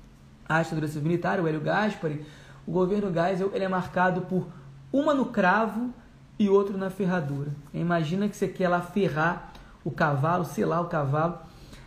à 0.48 0.62
ditadura 0.62 0.88
civil 0.88 1.02
militar, 1.08 1.40
o 1.40 1.46
Hélio 1.46 1.60
Gaspari, 1.60 2.24
o 2.68 2.70
governo 2.70 3.10
Geisel 3.10 3.50
ele 3.54 3.64
é 3.64 3.68
marcado 3.68 4.20
por 4.20 4.46
uma 4.92 5.14
no 5.14 5.24
cravo 5.24 5.90
e 6.38 6.50
outro 6.50 6.76
na 6.76 6.90
ferradura. 6.90 7.50
Imagina 7.72 8.28
que 8.28 8.36
você 8.36 8.46
quer 8.46 8.68
lá 8.68 8.82
ferrar 8.82 9.54
o 9.82 9.90
cavalo, 9.90 10.44
selar 10.44 10.82
o 10.82 10.84
cavalo, 10.84 11.38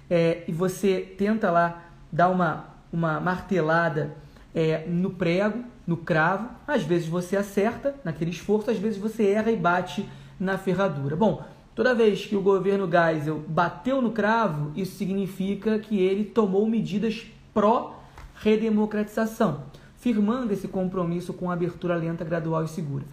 é, 0.10 0.44
e 0.48 0.52
você 0.52 1.02
tenta 1.20 1.52
lá 1.52 1.84
dar 2.12 2.30
uma, 2.30 2.66
uma 2.92 3.20
martelada 3.20 4.18
é, 4.56 4.88
no 4.88 5.12
prego, 5.12 5.64
no 5.86 5.98
cravo. 5.98 6.50
Às 6.68 6.82
vezes 6.82 7.08
você 7.08 7.38
acerta 7.38 7.94
naquele 8.04 8.32
esforço, 8.32 8.72
às 8.72 8.80
vezes 8.80 8.98
você 8.98 9.28
erra 9.28 9.52
e 9.52 9.56
bate 9.56 10.10
na 10.40 10.58
ferradura. 10.58 11.16
Bom, 11.16 11.46
toda 11.76 11.94
vez 11.94 12.26
que 12.26 12.36
o 12.36 12.42
governo 12.42 12.90
Geisel 12.90 13.44
bateu 13.48 14.02
no 14.02 14.12
cravo, 14.12 14.72
isso 14.76 14.98
significa 14.98 15.78
que 15.78 16.00
ele 16.00 16.24
tomou 16.24 16.66
medidas 16.66 17.28
pró-redemocratização 17.54 19.70
firmando 20.02 20.52
esse 20.52 20.68
compromisso 20.68 21.32
com 21.32 21.52
abertura 21.52 21.96
lenta, 21.96 22.26
gradual 22.26 22.66
e 22.66 22.68
segura. 22.68 23.06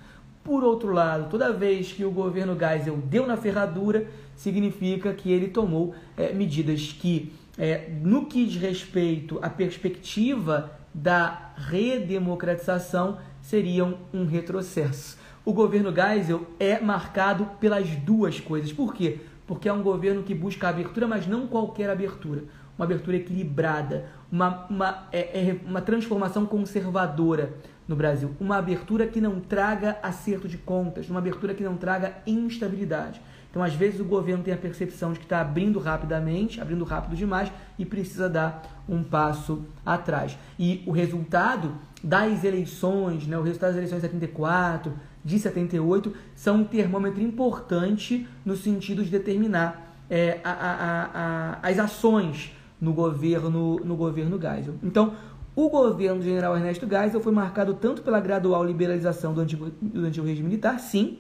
Por 0.43 0.65
outro 0.65 0.91
lado, 0.91 1.29
toda 1.29 1.53
vez 1.53 1.93
que 1.93 2.03
o 2.03 2.11
governo 2.11 2.57
Geisel 2.59 2.97
deu 2.97 3.27
na 3.27 3.37
ferradura, 3.37 4.07
significa 4.35 5.13
que 5.13 5.31
ele 5.31 5.49
tomou 5.49 5.95
é, 6.17 6.33
medidas 6.33 6.91
que, 6.99 7.31
é, 7.59 7.91
no 8.03 8.25
que 8.25 8.47
diz 8.47 8.57
respeito 8.61 9.39
à 9.43 9.51
perspectiva 9.51 10.73
da 10.95 11.53
redemocratização, 11.57 13.19
seriam 13.43 13.99
um 14.13 14.25
retrocesso. 14.25 15.19
O 15.45 15.53
governo 15.53 15.95
Geisel 15.95 16.47
é 16.59 16.81
marcado 16.81 17.51
pelas 17.61 17.87
duas 17.97 18.41
coisas. 18.41 18.73
Por 18.73 18.95
quê? 18.95 19.19
Porque 19.47 19.69
é 19.69 19.73
um 19.73 19.83
governo 19.83 20.23
que 20.23 20.35
busca 20.35 20.71
abertura, 20.71 21.07
mas 21.07 21.27
não 21.27 21.47
qualquer 21.47 21.91
abertura 21.91 22.45
uma 22.79 22.85
abertura 22.85 23.17
equilibrada, 23.17 24.07
uma, 24.31 24.67
uma, 24.71 25.09
é, 25.11 25.51
é 25.51 25.61
uma 25.67 25.83
transformação 25.83 26.47
conservadora 26.47 27.55
no 27.89 27.97
Brasil, 27.97 28.31
uma 28.39 28.57
abertura 28.57 29.07
que 29.07 29.21
não 29.21 29.41
traga 29.41 29.99
acerto 30.03 30.47
de 30.47 30.57
contas, 30.57 31.11
uma 31.11 31.19
abertura 31.19 31.55
que 31.55 31.65
não 31.65 31.77
traga 31.77 32.19
instabilidade. 32.27 33.21
Então, 33.51 33.63
às 33.63 33.75
vezes, 33.75 33.99
o 33.99 34.05
governo 34.05 34.45
tem 34.45 34.53
a 34.53 34.59
percepção 34.59 35.13
de 35.13 35.19
que 35.19 35.25
está 35.25 35.41
abrindo 35.41 35.79
rapidamente, 35.79 36.61
abrindo 36.61 36.85
rápido 36.85 37.17
demais 37.17 37.51
e 37.79 37.85
precisa 37.85 38.29
dar 38.29 38.63
um 38.87 39.03
passo 39.03 39.65
atrás. 39.85 40.39
E 40.59 40.83
o 40.87 40.93
resultado 40.93 41.75
das 42.05 42.45
eleições, 42.45 43.27
né, 43.27 43.39
o 43.39 43.43
resultado 43.43 43.71
das 43.71 43.79
eleições 43.79 44.03
de 44.03 44.09
74, 44.09 44.93
de 45.25 45.39
78, 45.39 46.15
são 46.35 46.59
um 46.59 46.65
termômetro 46.65 47.23
importante 47.23 48.29
no 48.45 48.55
sentido 48.55 49.03
de 49.03 49.11
determinar 49.11 49.97
é, 50.11 50.41
a, 50.45 50.51
a, 50.51 51.59
a, 51.63 51.69
as 51.69 51.79
ações 51.79 52.53
no 52.81 52.93
governo, 52.93 53.77
no 53.85 53.97
governo 53.97 54.41
Geisel. 54.41 54.75
Então, 54.83 55.15
o 55.55 55.69
governo 55.69 56.21
do 56.21 56.25
general 56.25 56.57
Ernesto 56.57 56.89
Geisel 56.89 57.21
foi 57.21 57.33
marcado 57.33 57.75
tanto 57.75 58.03
pela 58.03 58.21
gradual 58.21 58.65
liberalização 58.65 59.35
do 59.35 59.41
antigo, 59.41 59.71
do 59.83 60.07
antigo 60.07 60.27
regime 60.27 60.49
militar, 60.49 60.79
sim, 60.79 61.19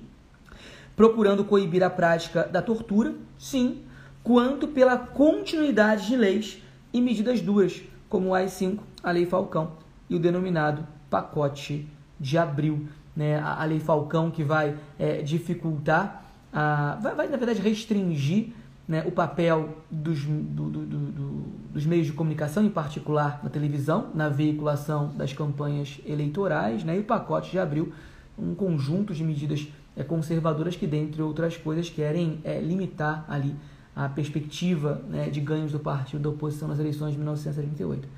procurando 0.95 1.45
coibir 1.45 1.83
a 1.83 1.91
prática 1.91 2.45
da 2.45 2.63
tortura, 2.63 3.15
sim, 3.37 3.83
quanto 4.23 4.69
pela 4.69 4.97
continuidade 4.97 6.07
de 6.07 6.17
leis 6.17 6.63
e 6.93 7.01
medidas 7.01 7.41
duras, 7.41 7.83
como 8.09 8.29
o 8.29 8.35
AI-5, 8.35 8.79
a 9.03 9.11
Lei 9.11 9.27
Falcão 9.27 9.73
e 10.09 10.15
o 10.15 10.19
denominado 10.19 10.87
pacote 11.11 11.89
de 12.19 12.39
abril, 12.39 12.87
né? 13.17 13.39
a, 13.39 13.63
a 13.63 13.65
Lei 13.65 13.81
Falcão 13.81 14.31
que 14.31 14.45
vai 14.45 14.77
é, 14.99 15.23
dificultar, 15.23 16.25
a, 16.53 16.99
vai, 17.03 17.15
vai, 17.15 17.29
na 17.29 17.37
verdade, 17.37 17.61
restringir 17.61 18.53
né, 18.89 19.05
o 19.07 19.13
papel 19.13 19.77
dos, 19.91 20.25
do, 20.25 20.71
do, 20.71 20.87
do, 20.87 21.29
dos 21.73 21.85
meios 21.85 22.07
de 22.07 22.13
comunicação, 22.15 22.65
em 22.65 22.71
particular 22.71 23.41
na 23.45 23.51
televisão, 23.51 24.11
na 24.15 24.31
veiculação 24.31 25.15
das 25.15 25.33
campanhas 25.35 26.01
eleitorais, 26.07 26.83
né, 26.83 26.97
e 26.97 27.01
o 27.01 27.05
pacote 27.05 27.51
de 27.51 27.59
abril, 27.59 27.93
um 28.39 28.55
conjunto 28.55 29.13
de 29.13 29.23
medidas 29.23 29.69
é, 29.95 30.03
conservadoras 30.03 30.75
que, 30.75 30.87
dentre 30.87 31.21
outras 31.21 31.57
coisas, 31.57 31.91
querem 31.91 32.41
é, 32.43 32.59
limitar 32.61 33.27
ali 33.29 33.55
a 33.95 34.09
perspectiva 34.09 35.03
né, 35.09 35.29
de 35.29 35.41
ganhos 35.41 35.73
do 35.73 35.81
partido 35.81 36.23
da 36.23 36.31
oposição 36.31 36.69
nas 36.69 36.79
eleições 36.79 37.13
de 37.13 37.19
1938. 37.19 38.09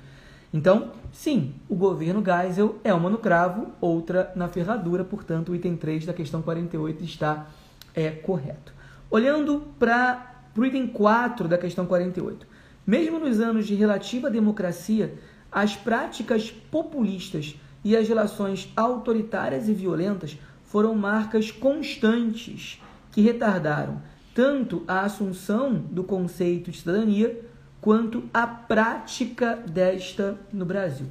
Então, 0.53 0.91
sim, 1.11 1.55
o 1.67 1.75
governo 1.75 2.23
Geisel 2.23 2.75
é 2.83 2.93
uma 2.93 3.09
no 3.09 3.17
cravo, 3.17 3.67
outra 3.81 4.31
na 4.35 4.47
ferradura, 4.47 5.03
portanto, 5.03 5.51
o 5.51 5.55
item 5.55 5.75
3 5.75 6.05
da 6.05 6.13
questão 6.13 6.41
48 6.41 7.03
está 7.03 7.47
é, 7.95 8.11
correto. 8.11 8.73
Olhando 9.09 9.63
para 9.79 10.30
para 10.53 10.61
o 10.61 10.65
item 10.65 10.87
4 10.87 11.47
da 11.47 11.57
questão 11.57 11.85
48. 11.85 12.45
Mesmo 12.85 13.19
nos 13.19 13.39
anos 13.39 13.67
de 13.67 13.75
relativa 13.75 14.29
democracia, 14.29 15.13
as 15.51 15.75
práticas 15.75 16.49
populistas 16.49 17.55
e 17.83 17.95
as 17.95 18.07
relações 18.07 18.71
autoritárias 18.75 19.67
e 19.67 19.73
violentas 19.73 20.37
foram 20.63 20.95
marcas 20.95 21.51
constantes 21.51 22.81
que 23.11 23.21
retardaram 23.21 24.01
tanto 24.33 24.83
a 24.87 25.01
assunção 25.01 25.73
do 25.73 26.03
conceito 26.03 26.71
de 26.71 26.77
cidadania 26.77 27.41
quanto 27.81 28.23
a 28.33 28.47
prática 28.47 29.55
desta 29.55 30.37
no 30.53 30.65
Brasil. 30.65 31.07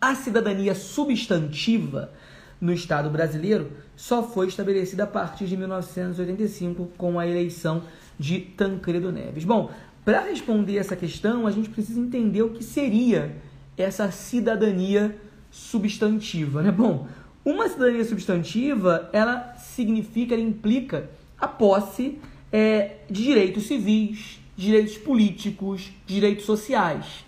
A 0.00 0.14
cidadania 0.14 0.74
substantiva 0.74 2.10
no 2.60 2.72
Estado 2.72 3.08
brasileiro 3.08 3.70
só 3.94 4.22
foi 4.22 4.48
estabelecida 4.48 5.04
a 5.04 5.06
partir 5.06 5.46
de 5.46 5.56
1985 5.56 6.90
com 6.96 7.18
a 7.18 7.26
eleição 7.26 7.82
de 8.20 8.38
Tancredo 8.38 9.10
Neves. 9.10 9.44
Bom, 9.44 9.70
para 10.04 10.20
responder 10.20 10.76
essa 10.76 10.94
questão, 10.94 11.46
a 11.46 11.50
gente 11.50 11.70
precisa 11.70 11.98
entender 11.98 12.42
o 12.42 12.50
que 12.50 12.62
seria 12.62 13.34
essa 13.78 14.10
cidadania 14.10 15.18
substantiva, 15.50 16.62
né? 16.62 16.70
Bom, 16.70 17.08
uma 17.42 17.66
cidadania 17.66 18.04
substantiva, 18.04 19.08
ela 19.10 19.54
significa, 19.56 20.34
ela 20.34 20.42
implica 20.42 21.08
a 21.40 21.48
posse 21.48 22.18
é, 22.52 22.96
de 23.10 23.24
direitos 23.24 23.66
civis, 23.66 24.38
direitos 24.54 24.98
políticos, 24.98 25.90
direitos 26.06 26.44
sociais. 26.44 27.24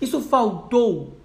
Isso 0.00 0.20
faltou 0.20 1.18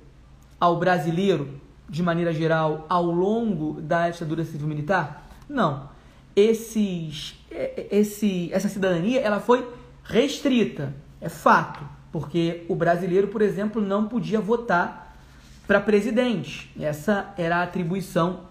ao 0.59 0.79
brasileiro, 0.79 1.61
de 1.87 2.01
maneira 2.01 2.33
geral, 2.33 2.87
ao 2.89 3.05
longo 3.05 3.79
da 3.79 4.09
ditadura 4.09 4.43
civil-militar? 4.43 5.29
Não 5.47 5.91
esses, 6.35 7.35
esse, 7.91 8.49
essa 8.53 8.69
cidadania 8.69 9.19
ela 9.19 9.39
foi 9.39 9.67
restrita, 10.03 10.93
é 11.19 11.29
fato, 11.29 11.83
porque 12.11 12.65
o 12.67 12.75
brasileiro, 12.75 13.27
por 13.27 13.41
exemplo, 13.41 13.81
não 13.81 14.07
podia 14.07 14.39
votar 14.39 15.15
para 15.67 15.79
presidente. 15.79 16.71
Essa 16.79 17.33
era 17.37 17.57
a 17.57 17.63
atribuição 17.63 18.41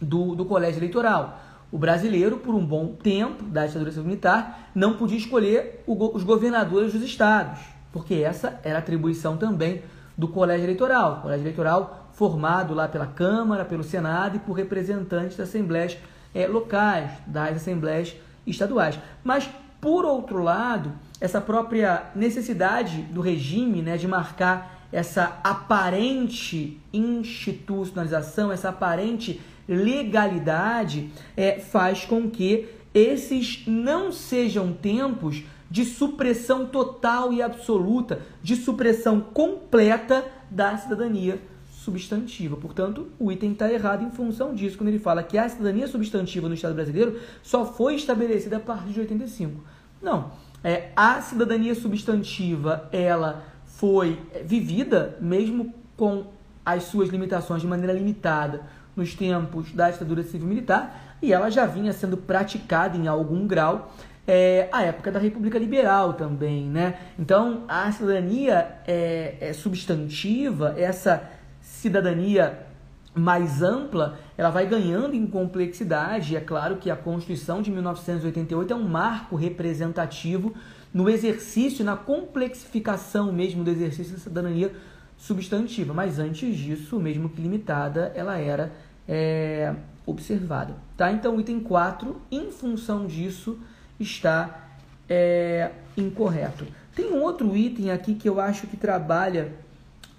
do, 0.00 0.34
do 0.34 0.44
colégio 0.44 0.78
eleitoral. 0.78 1.40
O 1.70 1.78
brasileiro, 1.78 2.38
por 2.38 2.54
um 2.54 2.64
bom 2.64 2.88
tempo 2.88 3.44
da 3.44 3.66
ditadura 3.66 3.92
militar, 4.02 4.70
não 4.74 4.94
podia 4.94 5.18
escolher 5.18 5.82
o, 5.86 6.16
os 6.16 6.24
governadores 6.24 6.92
dos 6.92 7.02
estados, 7.02 7.58
porque 7.92 8.14
essa 8.14 8.58
era 8.62 8.76
a 8.76 8.78
atribuição 8.78 9.36
também 9.36 9.82
do 10.16 10.28
colégio 10.28 10.64
eleitoral. 10.64 11.18
O 11.18 11.22
colégio 11.22 11.44
eleitoral 11.44 12.08
formado 12.12 12.74
lá 12.74 12.88
pela 12.88 13.06
Câmara, 13.06 13.64
pelo 13.64 13.84
Senado 13.84 14.36
e 14.36 14.40
por 14.40 14.54
representantes 14.54 15.36
da 15.36 15.44
Assembleia 15.44 15.96
é, 16.34 16.46
locais, 16.46 17.10
das 17.26 17.56
assembleias 17.56 18.16
estaduais. 18.48 18.98
Mas, 19.22 19.48
por 19.80 20.04
outro 20.04 20.42
lado, 20.42 20.92
essa 21.20 21.40
própria 21.40 22.10
necessidade 22.14 23.02
do 23.02 23.20
regime 23.20 23.82
né, 23.82 23.96
de 23.96 24.08
marcar 24.08 24.86
essa 24.92 25.38
aparente 25.44 26.80
institucionalização, 26.92 28.50
essa 28.50 28.70
aparente 28.70 29.40
legalidade, 29.68 31.10
é, 31.36 31.58
faz 31.58 32.04
com 32.04 32.30
que 32.30 32.68
esses 32.94 33.64
não 33.66 34.10
sejam 34.10 34.72
tempos 34.72 35.42
de 35.70 35.84
supressão 35.84 36.64
total 36.64 37.32
e 37.32 37.42
absoluta, 37.42 38.22
de 38.42 38.56
supressão 38.56 39.20
completa 39.20 40.24
da 40.50 40.76
cidadania 40.78 41.40
substantiva. 41.88 42.56
Portanto, 42.56 43.08
o 43.18 43.32
item 43.32 43.52
está 43.52 43.72
errado 43.72 44.04
em 44.04 44.10
função 44.10 44.54
disso, 44.54 44.76
quando 44.76 44.88
ele 44.88 44.98
fala 44.98 45.22
que 45.22 45.38
a 45.38 45.48
cidadania 45.48 45.88
substantiva 45.88 46.48
no 46.48 46.54
Estado 46.54 46.74
brasileiro 46.74 47.18
só 47.42 47.64
foi 47.64 47.94
estabelecida 47.94 48.58
a 48.58 48.60
partir 48.60 48.92
de 48.92 49.00
85. 49.00 49.64
Não. 50.02 50.30
É, 50.62 50.90
a 50.94 51.20
cidadania 51.22 51.74
substantiva, 51.74 52.88
ela 52.92 53.42
foi 53.64 54.20
é, 54.34 54.42
vivida, 54.42 55.16
mesmo 55.20 55.72
com 55.96 56.26
as 56.64 56.84
suas 56.84 57.08
limitações 57.08 57.62
de 57.62 57.66
maneira 57.66 57.92
limitada, 57.92 58.62
nos 58.94 59.14
tempos 59.14 59.72
da 59.72 59.90
ditadura 59.90 60.22
civil-militar, 60.22 61.16
e 61.22 61.32
ela 61.32 61.50
já 61.50 61.64
vinha 61.64 61.92
sendo 61.92 62.16
praticada 62.16 62.96
em 62.96 63.06
algum 63.06 63.46
grau 63.46 63.92
é, 64.28 64.68
a 64.70 64.82
época 64.82 65.10
da 65.10 65.18
República 65.18 65.58
Liberal 65.58 66.12
também, 66.12 66.66
né? 66.68 66.98
Então, 67.18 67.64
a 67.66 67.90
cidadania 67.90 68.76
é, 68.86 69.36
é 69.40 69.52
substantiva, 69.54 70.74
essa 70.76 71.37
cidadania 71.78 72.66
mais 73.14 73.62
ampla, 73.62 74.18
ela 74.36 74.50
vai 74.50 74.66
ganhando 74.66 75.14
em 75.14 75.26
complexidade. 75.26 76.36
É 76.36 76.40
claro 76.40 76.76
que 76.76 76.90
a 76.90 76.96
Constituição 76.96 77.62
de 77.62 77.70
1988 77.70 78.72
é 78.72 78.76
um 78.76 78.88
marco 78.88 79.36
representativo 79.36 80.54
no 80.92 81.08
exercício, 81.08 81.84
na 81.84 81.96
complexificação 81.96 83.32
mesmo 83.32 83.62
do 83.62 83.70
exercício 83.70 84.14
da 84.14 84.18
cidadania 84.18 84.72
substantiva, 85.16 85.92
mas 85.92 86.18
antes 86.18 86.56
disso, 86.56 86.98
mesmo 86.98 87.28
que 87.28 87.40
limitada, 87.40 88.12
ela 88.14 88.38
era 88.38 88.72
é, 89.06 89.74
observada. 90.06 90.74
Tá? 90.96 91.12
Então, 91.12 91.36
o 91.36 91.40
item 91.40 91.60
4, 91.60 92.20
em 92.30 92.50
função 92.50 93.06
disso, 93.06 93.58
está 93.98 94.68
é, 95.08 95.70
incorreto. 95.96 96.66
Tem 96.94 97.12
um 97.12 97.22
outro 97.22 97.56
item 97.56 97.90
aqui 97.90 98.14
que 98.14 98.28
eu 98.28 98.40
acho 98.40 98.66
que 98.66 98.76
trabalha 98.76 99.52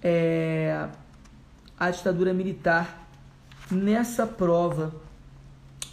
é, 0.01 0.87
a 1.79 1.89
ditadura 1.89 2.33
militar 2.33 3.07
nessa 3.71 4.27
prova. 4.27 4.93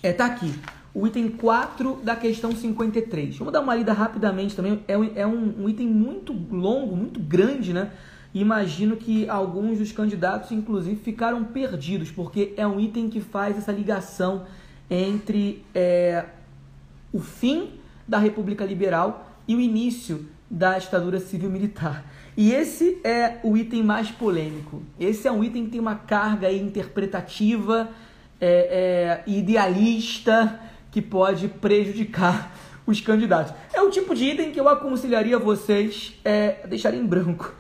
É, 0.03 0.13
tá 0.13 0.27
aqui. 0.27 0.53
O 0.93 1.07
item 1.07 1.29
4 1.29 2.01
da 2.03 2.17
questão 2.17 2.53
53. 2.53 3.37
Vamos 3.37 3.53
dar 3.53 3.61
uma 3.61 3.75
lida 3.75 3.93
rapidamente 3.93 4.57
também. 4.57 4.83
É, 4.89 4.97
um, 4.97 5.13
é 5.15 5.27
um, 5.27 5.65
um 5.65 5.69
item 5.69 5.87
muito 5.87 6.33
longo, 6.33 6.97
muito 6.97 7.21
grande, 7.21 7.73
né? 7.73 7.93
Imagino 8.35 8.97
que 8.97 9.29
alguns 9.29 9.79
dos 9.79 9.93
candidatos, 9.93 10.51
inclusive, 10.53 10.97
ficaram 10.97 11.45
perdidos, 11.45 12.11
porque 12.11 12.53
é 12.57 12.67
um 12.67 12.81
item 12.81 13.09
que 13.09 13.21
faz 13.21 13.57
essa 13.57 13.73
ligação 13.73 14.45
entre 14.91 15.65
é, 15.75 16.25
o 17.13 17.21
fim 17.21 17.71
da 18.07 18.19
República 18.19 18.65
Liberal 18.65 19.31
e 19.47 19.55
o 19.55 19.61
início 19.61 20.27
da 20.51 20.79
ditadura 20.79 21.21
civil-militar. 21.21 22.05
E 22.37 22.53
esse 22.53 23.01
é 23.03 23.39
o 23.43 23.57
item 23.57 23.83
mais 23.83 24.11
polêmico. 24.11 24.83
Esse 25.01 25.27
é 25.27 25.33
um 25.33 25.43
item 25.43 25.65
que 25.65 25.71
tem 25.71 25.81
uma 25.81 25.95
carga 25.95 26.53
interpretativa 26.53 27.89
é, 28.39 29.23
é, 29.27 29.31
idealista 29.31 30.61
que 30.91 31.01
pode 31.01 31.49
prejudicar 31.49 32.55
os 32.87 33.01
candidatos. 33.01 33.55
É 33.73 33.81
o 33.81 33.91
tipo 33.91 34.15
de 34.15 34.25
item 34.25 34.53
que 34.53 34.61
eu 34.61 34.69
aconselharia 34.69 35.39
vocês 35.39 36.21
é, 36.23 36.67
deixarem 36.67 37.01
em 37.01 37.07
branco. 37.07 37.55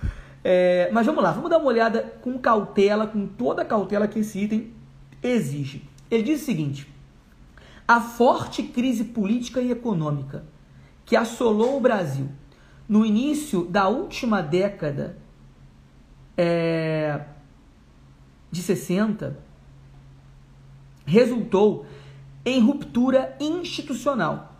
É, 0.44 0.90
mas 0.92 1.06
vamos 1.06 1.24
lá, 1.24 1.32
vamos 1.32 1.48
dar 1.48 1.58
uma 1.58 1.68
olhada 1.68 2.02
com 2.20 2.38
cautela, 2.38 3.06
com 3.06 3.26
toda 3.26 3.62
a 3.62 3.64
cautela 3.64 4.06
que 4.06 4.18
esse 4.18 4.38
item 4.38 4.72
exige. 5.22 5.88
Ele 6.10 6.22
diz 6.22 6.42
o 6.42 6.44
seguinte: 6.44 6.86
a 7.88 8.00
forte 8.00 8.62
crise 8.62 9.04
política 9.04 9.60
e 9.60 9.70
econômica 9.70 10.44
que 11.04 11.16
assolou 11.16 11.78
o 11.78 11.80
Brasil 11.80 12.28
no 12.88 13.04
início 13.04 13.64
da 13.64 13.88
última 13.88 14.42
década 14.42 15.16
é, 16.36 17.20
de 18.50 18.62
60 18.62 19.38
resultou 21.04 21.86
em 22.44 22.60
ruptura 22.60 23.36
institucional, 23.40 24.56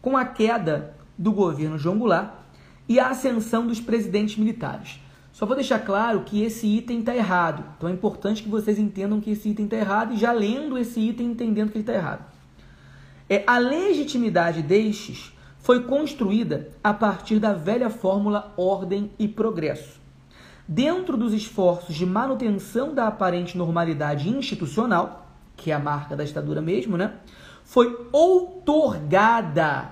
com 0.00 0.16
a 0.16 0.24
queda 0.24 0.94
do 1.18 1.32
governo 1.32 1.78
João 1.78 1.98
Goulart 1.98 2.34
e 2.88 3.00
a 3.00 3.08
ascensão 3.08 3.66
dos 3.66 3.80
presidentes 3.80 4.36
militares. 4.36 5.00
Só 5.32 5.44
vou 5.44 5.56
deixar 5.56 5.80
claro 5.80 6.22
que 6.22 6.42
esse 6.42 6.66
item 6.66 7.00
está 7.00 7.14
errado. 7.14 7.64
Então 7.76 7.88
é 7.88 7.92
importante 7.92 8.42
que 8.42 8.48
vocês 8.48 8.78
entendam 8.78 9.20
que 9.20 9.30
esse 9.30 9.48
item 9.48 9.66
está 9.66 9.76
errado 9.76 10.14
e 10.14 10.16
já 10.16 10.32
lendo 10.32 10.78
esse 10.78 11.00
item 11.00 11.32
entendendo 11.32 11.70
que 11.70 11.76
ele 11.78 11.82
está 11.82 11.94
errado. 11.94 12.24
É, 13.28 13.42
a 13.46 13.58
legitimidade 13.58 14.62
destes 14.62 15.35
foi 15.66 15.82
construída 15.82 16.70
a 16.84 16.94
partir 16.94 17.40
da 17.40 17.52
velha 17.52 17.90
fórmula 17.90 18.54
ordem 18.56 19.10
e 19.18 19.26
progresso. 19.26 20.00
Dentro 20.68 21.16
dos 21.16 21.32
esforços 21.32 21.96
de 21.96 22.06
manutenção 22.06 22.94
da 22.94 23.08
aparente 23.08 23.58
normalidade 23.58 24.28
institucional, 24.28 25.26
que 25.56 25.72
é 25.72 25.74
a 25.74 25.80
marca 25.80 26.14
da 26.14 26.22
ditadura 26.22 26.62
mesmo, 26.62 26.96
né? 26.96 27.14
Foi 27.64 28.06
outorgada, 28.12 29.90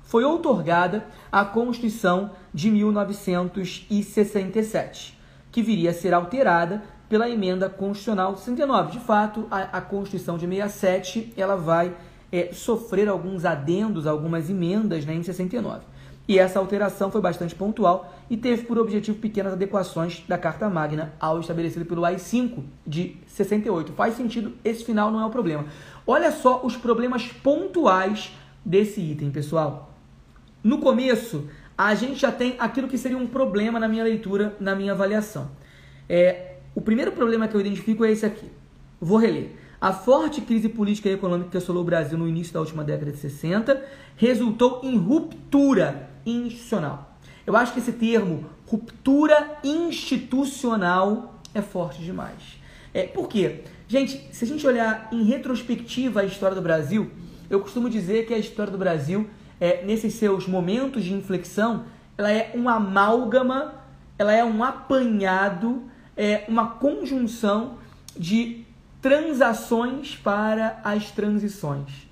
foi 0.00 0.24
outorgada 0.24 1.04
a 1.30 1.44
Constituição 1.44 2.30
de 2.54 2.70
1967, 2.70 5.20
que 5.50 5.62
viria 5.62 5.90
a 5.90 5.94
ser 5.94 6.14
alterada 6.14 6.82
pela 7.06 7.28
emenda 7.28 7.68
constitucional 7.68 8.34
69. 8.34 8.92
De 8.92 9.00
fato, 9.00 9.46
a, 9.50 9.76
a 9.76 9.80
Constituição 9.82 10.38
de 10.38 10.46
67 10.46 11.34
ela 11.36 11.56
vai 11.56 11.94
é, 12.32 12.50
sofrer 12.52 13.08
alguns 13.08 13.44
adendos, 13.44 14.06
algumas 14.06 14.48
emendas 14.48 15.04
né, 15.04 15.14
em 15.14 15.22
69. 15.22 15.82
E 16.26 16.38
essa 16.38 16.58
alteração 16.58 17.10
foi 17.10 17.20
bastante 17.20 17.54
pontual 17.54 18.14
e 18.30 18.36
teve 18.36 18.62
por 18.62 18.78
objetivo 18.78 19.18
pequenas 19.18 19.52
adequações 19.52 20.24
da 20.26 20.38
Carta 20.38 20.70
Magna 20.70 21.12
ao 21.20 21.40
estabelecido 21.40 21.84
pelo 21.84 22.04
AI-5 22.04 22.62
de 22.86 23.16
68. 23.26 23.92
Faz 23.92 24.14
sentido, 24.14 24.52
esse 24.64 24.84
final 24.84 25.10
não 25.10 25.20
é 25.20 25.26
o 25.26 25.30
problema. 25.30 25.66
Olha 26.06 26.30
só 26.30 26.64
os 26.64 26.76
problemas 26.76 27.26
pontuais 27.26 28.32
desse 28.64 29.00
item, 29.00 29.30
pessoal. 29.30 29.92
No 30.62 30.78
começo, 30.78 31.48
a 31.76 31.94
gente 31.94 32.20
já 32.20 32.30
tem 32.30 32.54
aquilo 32.58 32.86
que 32.86 32.96
seria 32.96 33.18
um 33.18 33.26
problema 33.26 33.80
na 33.80 33.88
minha 33.88 34.04
leitura, 34.04 34.56
na 34.60 34.76
minha 34.76 34.92
avaliação. 34.92 35.50
É, 36.08 36.54
o 36.74 36.80
primeiro 36.80 37.12
problema 37.12 37.48
que 37.48 37.54
eu 37.56 37.60
identifico 37.60 38.04
é 38.04 38.12
esse 38.12 38.24
aqui. 38.24 38.48
Vou 39.00 39.18
reler. 39.18 39.50
A 39.82 39.92
forte 39.92 40.40
crise 40.40 40.68
política 40.68 41.08
e 41.08 41.14
econômica 41.14 41.50
que 41.50 41.56
assolou 41.56 41.82
o 41.82 41.84
Brasil 41.84 42.16
no 42.16 42.28
início 42.28 42.54
da 42.54 42.60
última 42.60 42.84
década 42.84 43.10
de 43.10 43.18
60 43.18 43.84
resultou 44.16 44.78
em 44.84 44.96
ruptura 44.96 46.08
institucional. 46.24 47.18
Eu 47.44 47.56
acho 47.56 47.72
que 47.72 47.80
esse 47.80 47.90
termo, 47.90 48.44
ruptura 48.64 49.58
institucional, 49.64 51.40
é 51.52 51.60
forte 51.60 52.00
demais. 52.00 52.60
É, 52.94 53.08
por 53.08 53.28
quê? 53.28 53.62
Gente, 53.88 54.24
se 54.30 54.44
a 54.44 54.46
gente 54.46 54.64
olhar 54.64 55.08
em 55.10 55.24
retrospectiva 55.24 56.20
a 56.20 56.24
história 56.24 56.54
do 56.54 56.62
Brasil, 56.62 57.10
eu 57.50 57.58
costumo 57.58 57.90
dizer 57.90 58.24
que 58.24 58.32
a 58.32 58.38
história 58.38 58.70
do 58.70 58.78
Brasil, 58.78 59.28
é, 59.58 59.84
nesses 59.84 60.14
seus 60.14 60.46
momentos 60.46 61.02
de 61.02 61.12
inflexão, 61.12 61.86
ela 62.16 62.30
é 62.30 62.52
um 62.54 62.68
amálgama, 62.68 63.74
ela 64.16 64.32
é 64.32 64.44
um 64.44 64.62
apanhado, 64.62 65.82
é 66.16 66.44
uma 66.46 66.68
conjunção 66.68 67.78
de 68.16 68.64
transações 69.02 70.16
para 70.16 70.80
as 70.84 71.10
transições. 71.10 72.08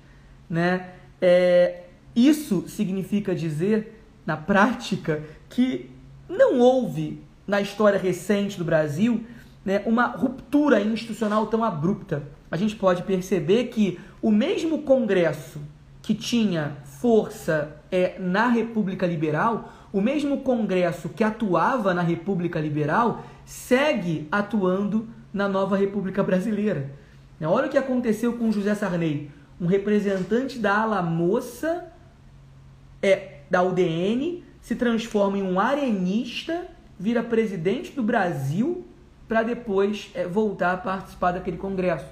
Né? 0.49 0.91
É, 1.21 1.85
isso 2.13 2.65
significa 2.67 3.33
dizer, 3.33 4.03
na 4.25 4.35
prática, 4.35 5.23
que 5.49 5.89
não 6.29 6.59
houve 6.59 7.23
na 7.47 7.61
história 7.61 7.97
recente 7.97 8.57
do 8.57 8.65
Brasil 8.65 9.25
né, 9.63 9.81
uma 9.85 10.05
ruptura 10.07 10.81
institucional 10.81 11.47
tão 11.47 11.63
abrupta. 11.63 12.23
A 12.51 12.57
gente 12.57 12.75
pode 12.75 13.03
perceber 13.03 13.65
que 13.65 13.97
o 14.21 14.29
mesmo 14.29 14.81
Congresso 14.83 15.61
que 16.01 16.13
tinha 16.13 16.77
força 16.83 17.77
é, 17.91 18.17
na 18.19 18.47
República 18.47 19.05
Liberal, 19.05 19.71
o 19.93 20.01
mesmo 20.01 20.39
Congresso 20.39 21.09
que 21.09 21.23
atuava 21.23 21.93
na 21.93 22.01
República 22.01 22.59
Liberal, 22.59 23.23
segue 23.45 24.27
atuando 24.31 25.07
na 25.33 25.47
nova 25.47 25.77
República 25.77 26.23
Brasileira. 26.23 26.91
Né, 27.39 27.47
olha 27.47 27.67
o 27.67 27.69
que 27.69 27.77
aconteceu 27.77 28.33
com 28.33 28.51
José 28.51 28.75
Sarney, 28.75 29.31
um 29.59 29.65
representante 29.65 30.59
da 30.59 30.77
ala 30.77 31.01
moça 31.01 31.91
é, 33.01 33.39
da 33.49 33.61
UDN, 33.61 34.43
se 34.61 34.75
transforma 34.75 35.37
em 35.37 35.43
um 35.43 35.59
arenista, 35.59 36.67
vira 36.99 37.23
presidente 37.23 37.91
do 37.91 38.03
Brasil 38.03 38.85
para 39.27 39.43
depois 39.43 40.11
é, 40.13 40.27
voltar 40.27 40.73
a 40.73 40.77
participar 40.77 41.31
daquele 41.31 41.57
congresso. 41.57 42.05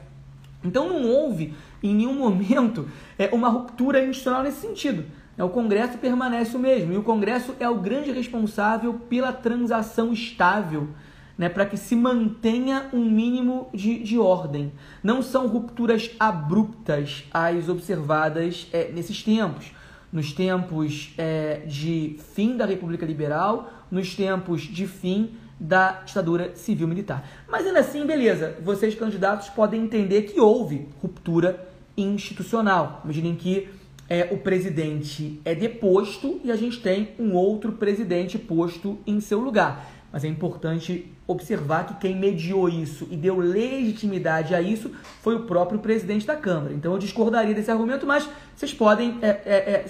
Então 0.63 0.89
não 0.89 1.07
houve 1.07 1.53
em 1.81 1.95
nenhum 1.95 2.13
momento 2.13 2.87
é, 3.17 3.29
uma 3.33 3.49
ruptura 3.49 4.03
institucional 4.03 4.43
nesse 4.43 4.61
sentido. 4.61 5.05
É, 5.37 5.43
o 5.43 5.49
Congresso 5.49 5.97
permanece 5.97 6.55
o 6.55 6.59
mesmo 6.59 6.91
e 6.91 6.97
o 6.97 7.03
Congresso 7.03 7.55
é 7.59 7.69
o 7.69 7.79
grande 7.79 8.11
responsável 8.11 8.93
pela 9.09 9.31
transação 9.31 10.11
estável 10.11 10.89
né, 11.39 11.47
para 11.47 11.65
que 11.65 11.77
se 11.77 11.95
mantenha 11.95 12.89
um 12.91 13.09
mínimo 13.09 13.69
de, 13.73 14.03
de 14.03 14.19
ordem. 14.19 14.73
Não 15.01 15.21
são 15.21 15.47
rupturas 15.47 16.11
abruptas 16.19 17.23
as 17.33 17.69
observadas 17.69 18.67
é, 18.73 18.91
nesses 18.91 19.23
tempos. 19.23 19.71
Nos 20.11 20.33
tempos 20.33 21.13
é, 21.17 21.61
de 21.65 22.17
fim 22.33 22.57
da 22.57 22.65
República 22.65 23.05
Liberal, 23.05 23.71
nos 23.89 24.13
tempos 24.15 24.63
de 24.63 24.85
fim 24.85 25.31
da 25.57 26.01
ditadura 26.01 26.55
civil-militar. 26.55 27.23
Mas 27.47 27.65
ainda 27.65 27.79
assim, 27.79 28.05
beleza, 28.05 28.57
vocês 28.61 28.93
candidatos 28.93 29.47
podem 29.47 29.83
entender 29.83 30.23
que 30.23 30.41
houve 30.41 30.89
ruptura 31.01 31.69
institucional. 31.95 32.99
Imaginem 33.05 33.35
que 33.35 33.69
é, 34.09 34.27
o 34.31 34.37
presidente 34.39 35.39
é 35.45 35.55
deposto 35.55 36.41
e 36.43 36.51
a 36.51 36.55
gente 36.55 36.81
tem 36.81 37.09
um 37.17 37.33
outro 37.33 37.73
presidente 37.73 38.37
posto 38.37 38.97
em 39.07 39.21
seu 39.21 39.39
lugar. 39.39 39.98
Mas 40.11 40.23
é 40.23 40.27
importante 40.27 41.11
observar 41.27 41.85
que 41.85 41.93
quem 41.95 42.15
mediou 42.15 42.67
isso 42.67 43.07
e 43.11 43.15
deu 43.15 43.37
legitimidade 43.37 44.55
a 44.55 44.61
isso 44.61 44.91
foi 45.21 45.35
o 45.35 45.41
próprio 45.41 45.79
presidente 45.79 46.25
da 46.25 46.35
Câmara. 46.35 46.73
Então 46.73 46.93
eu 46.93 46.97
discordaria 46.97 47.53
desse 47.53 47.69
argumento, 47.69 48.07
mas 48.07 48.27
vocês 48.55 48.73
podem 48.73 49.19
é, 49.21 49.27
é, 49.27 49.55
é, 49.55 49.85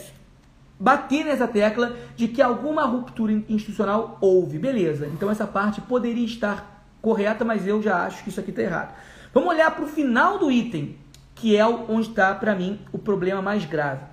bater 0.77 1.23
nessa 1.23 1.47
tecla 1.47 1.95
de 2.17 2.27
que 2.27 2.41
alguma 2.41 2.83
ruptura 2.83 3.31
institucional 3.47 4.17
houve. 4.19 4.59
Beleza, 4.59 5.07
então 5.07 5.31
essa 5.31 5.47
parte 5.47 5.79
poderia 5.79 6.25
estar 6.25 6.85
correta, 7.01 7.45
mas 7.45 7.65
eu 7.65 7.81
já 7.81 8.05
acho 8.05 8.23
que 8.23 8.29
isso 8.29 8.39
aqui 8.41 8.49
está 8.49 8.61
errado. 8.61 8.93
Vamos 9.33 9.49
olhar 9.49 9.71
para 9.71 9.85
o 9.85 9.87
final 9.87 10.37
do 10.37 10.51
item, 10.51 10.97
que 11.33 11.55
é 11.55 11.65
onde 11.65 12.09
está, 12.09 12.33
para 12.35 12.53
mim, 12.55 12.79
o 12.91 12.97
problema 12.97 13.41
mais 13.41 13.63
grave. 13.63 14.03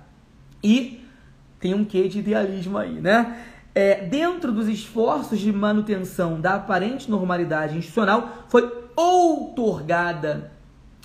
E 0.63 1.03
tem 1.59 1.73
um 1.73 1.83
quê 1.83 2.07
de 2.07 2.19
idealismo 2.19 2.77
aí, 2.77 2.93
né? 2.93 3.43
É, 3.77 4.03
dentro 4.03 4.51
dos 4.51 4.67
esforços 4.67 5.37
de 5.37 5.53
manutenção 5.53 6.41
da 6.41 6.55
aparente 6.55 7.11
normalidade 7.11 7.77
institucional, 7.77 8.45
foi 8.49 8.73
outorgada 8.95 10.51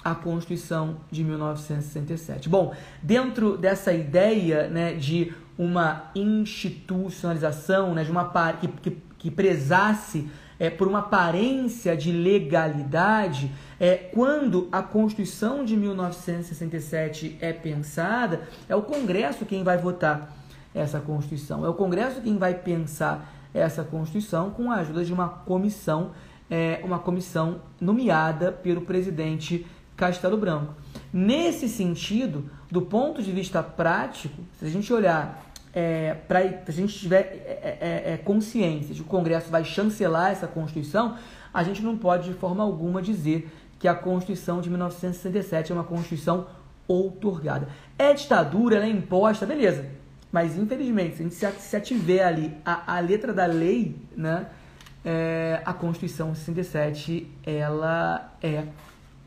a 0.03 0.15
Constituição 0.15 0.97
de 1.11 1.23
1967. 1.23 2.49
Bom, 2.49 2.75
dentro 3.03 3.59
dessa 3.59 3.93
ideia 3.93 4.71
né, 4.71 4.95
de 4.95 5.35
uma 5.59 6.05
institucionalização, 6.15 7.93
né, 7.93 8.05
de 8.05 8.11
uma 8.11 8.33
que, 8.55 8.69
que, 8.69 8.97
que 9.19 9.31
prezasse 9.31 10.31
é, 10.59 10.71
por 10.71 10.89
uma 10.89 11.01
aparência 11.01 11.95
de 11.95 12.11
legalidade, 12.11 13.51
é, 13.79 13.97
quando 13.97 14.71
a 14.73 14.83
Constituição 14.83 15.63
de 15.63 15.77
1967 15.77 17.37
é 17.39 17.53
pensada, 17.53 18.49
é 18.67 18.75
o 18.75 18.81
Congresso 18.81 19.45
quem 19.45 19.63
vai 19.63 19.77
votar 19.77 20.42
essa 20.75 21.01
Constituição, 21.01 21.65
é 21.65 21.69
o 21.69 21.75
Congresso 21.75 22.21
quem 22.21 22.39
vai 22.39 22.55
pensar 22.55 23.31
essa 23.53 23.85
Constituição 23.85 24.51
com 24.51 24.71
a 24.71 24.77
ajuda 24.77 25.05
de 25.05 25.13
uma 25.13 25.29
comissão, 25.29 26.13
é, 26.51 26.81
uma 26.83 26.99
comissão 26.99 27.61
nomeada 27.81 28.51
pelo 28.51 28.83
presidente 28.83 29.67
Castelo 29.97 30.37
Branco. 30.37 30.75
Nesse 31.13 31.69
sentido, 31.69 32.51
do 32.71 32.83
ponto 32.83 33.23
de 33.23 33.31
vista 33.31 33.63
prático, 33.63 34.43
se 34.59 34.65
a 34.65 34.69
gente 34.69 34.93
olhar 34.93 35.53
é, 35.75 36.15
para 36.15 36.41
a 36.41 36.71
gente 36.71 36.99
tiver 36.99 37.21
é, 37.21 37.23
é, 37.25 37.79
é, 37.81 38.13
é, 38.13 38.17
consciência 38.17 38.95
de 38.95 39.03
que 39.03 39.07
o 39.07 39.11
Congresso 39.11 39.51
vai 39.51 39.65
chancelar 39.65 40.31
essa 40.31 40.47
Constituição, 40.47 41.17
a 41.53 41.63
gente 41.63 41.83
não 41.83 41.97
pode 41.97 42.29
de 42.29 42.35
forma 42.35 42.63
alguma 42.63 43.01
dizer 43.01 43.51
que 43.79 43.89
a 43.89 43.95
Constituição 43.95 44.61
de 44.61 44.71
1967 44.71 45.73
é 45.73 45.75
uma 45.75 45.85
Constituição 45.85 46.47
outorgada. 46.87 47.69
É 47.99 48.13
ditadura, 48.13 48.77
ela 48.77 48.87
é 48.87 48.89
imposta, 48.89 49.47
beleza. 49.47 50.02
Mas 50.33 50.57
infelizmente, 50.57 51.17
se 51.31 51.45
a 51.45 51.51
gente 51.51 51.63
se 51.63 51.77
ativer 51.77 52.27
ali 52.27 52.57
a, 52.65 52.97
a 52.97 53.01
letra 53.01 53.35
da 53.35 53.45
lei, 53.45 53.95
né, 54.17 54.47
é, 55.05 55.61
a 55.65 55.75
Constituição 55.75 56.35
67 56.35 57.31
ela 57.45 58.35
é 58.43 58.65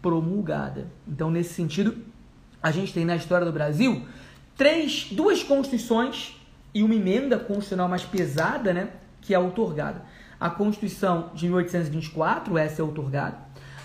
promulgada. 0.01 0.87
Então, 1.07 1.29
nesse 1.29 1.53
sentido, 1.53 1.95
a 2.61 2.71
gente 2.71 2.91
tem 2.91 3.05
na 3.05 3.15
história 3.15 3.45
do 3.45 3.51
Brasil 3.51 4.05
três, 4.57 5.09
duas 5.11 5.43
constituições 5.43 6.41
e 6.73 6.81
uma 6.83 6.95
emenda 6.95 7.37
constitucional 7.37 7.87
mais 7.87 8.03
pesada, 8.03 8.73
né, 8.73 8.89
que 9.21 9.33
é 9.33 9.39
outorgada. 9.39 10.03
A 10.39 10.49
Constituição 10.49 11.31
de 11.33 11.47
1824, 11.47 12.57
essa 12.57 12.81
é 12.81 12.83
outorgada. 12.83 13.37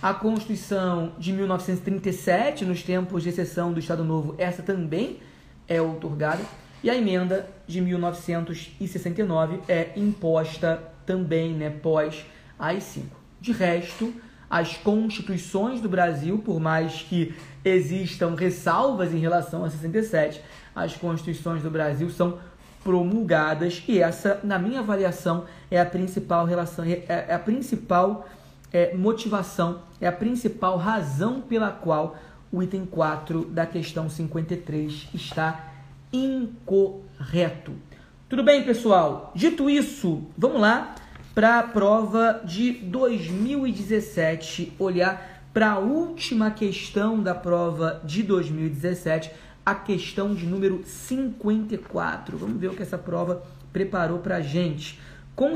A 0.03 0.15
Constituição 0.15 1.13
de 1.19 1.33
1937, 1.33 2.65
nos 2.65 2.83
tempos 2.83 3.23
de 3.23 3.29
exceção 3.29 3.73
do 3.73 3.79
Estado 3.79 4.03
Novo, 4.03 4.35
essa 4.39 4.63
também 4.63 5.21
é 5.69 5.81
outorgada. 5.81 6.43
E 6.83 6.89
a 6.89 6.97
emenda 6.97 7.47
de 7.67 7.81
1969 7.81 9.61
é 9.69 9.91
imposta 9.97 10.83
também, 11.05 11.53
né, 11.53 11.71
pós 11.71 12.25
AI-5. 12.59 13.03
De 13.41 13.53
resto, 13.53 14.15
as 14.49 14.77
constituições 14.77 15.81
do 15.81 15.89
Brasil, 15.89 16.39
por 16.39 16.59
mais 16.59 17.03
que 17.03 17.35
existam 17.65 18.35
ressalvas 18.35 19.13
em 19.13 19.19
relação 19.19 19.65
a 19.65 19.71
67, 19.71 20.43
as 20.75 20.97
constituições 20.97 21.63
do 21.63 21.71
Brasil 21.71 22.09
são 22.11 22.39
promulgadas 22.83 23.83
e 23.87 24.01
essa, 24.01 24.41
na 24.43 24.59
minha 24.59 24.81
avaliação, 24.81 25.45
é 25.71 25.79
a 25.79 25.85
principal 25.85 26.47
relação, 26.47 26.85
é, 26.85 27.05
é 27.29 27.35
a 27.35 27.39
principal 27.39 28.27
é, 28.73 28.95
motivação, 28.95 29.83
é 30.01 30.07
a 30.07 30.13
principal 30.13 30.79
razão 30.79 31.43
pela 31.43 31.71
qual 31.71 32.17
o 32.51 32.63
item 32.63 32.87
4 32.87 33.45
da 33.45 33.67
questão 33.67 34.09
53 34.09 35.09
está 35.15 35.70
incorreto. 36.13 37.73
Tudo 38.29 38.45
bem, 38.45 38.65
pessoal? 38.65 39.33
Dito 39.35 39.69
isso, 39.69 40.23
vamos 40.37 40.61
lá 40.61 40.95
para 41.35 41.59
a 41.59 41.63
prova 41.63 42.43
de 42.45 42.73
2017, 42.73 44.75
olhar 44.79 45.45
para 45.53 45.73
a 45.73 45.79
última 45.79 46.51
questão 46.51 47.23
da 47.23 47.35
prova 47.35 48.01
de 48.05 48.23
2017, 48.23 49.31
a 49.65 49.75
questão 49.75 50.35
de 50.35 50.47
número 50.47 50.83
54. 50.85 52.37
Vamos 52.37 52.61
ver 52.61 52.69
o 52.69 52.75
que 52.75 52.83
essa 52.83 52.99
prova 52.99 53.43
preparou 53.73 54.19
para 54.19 54.37
a 54.37 54.41
gente. 54.41 54.99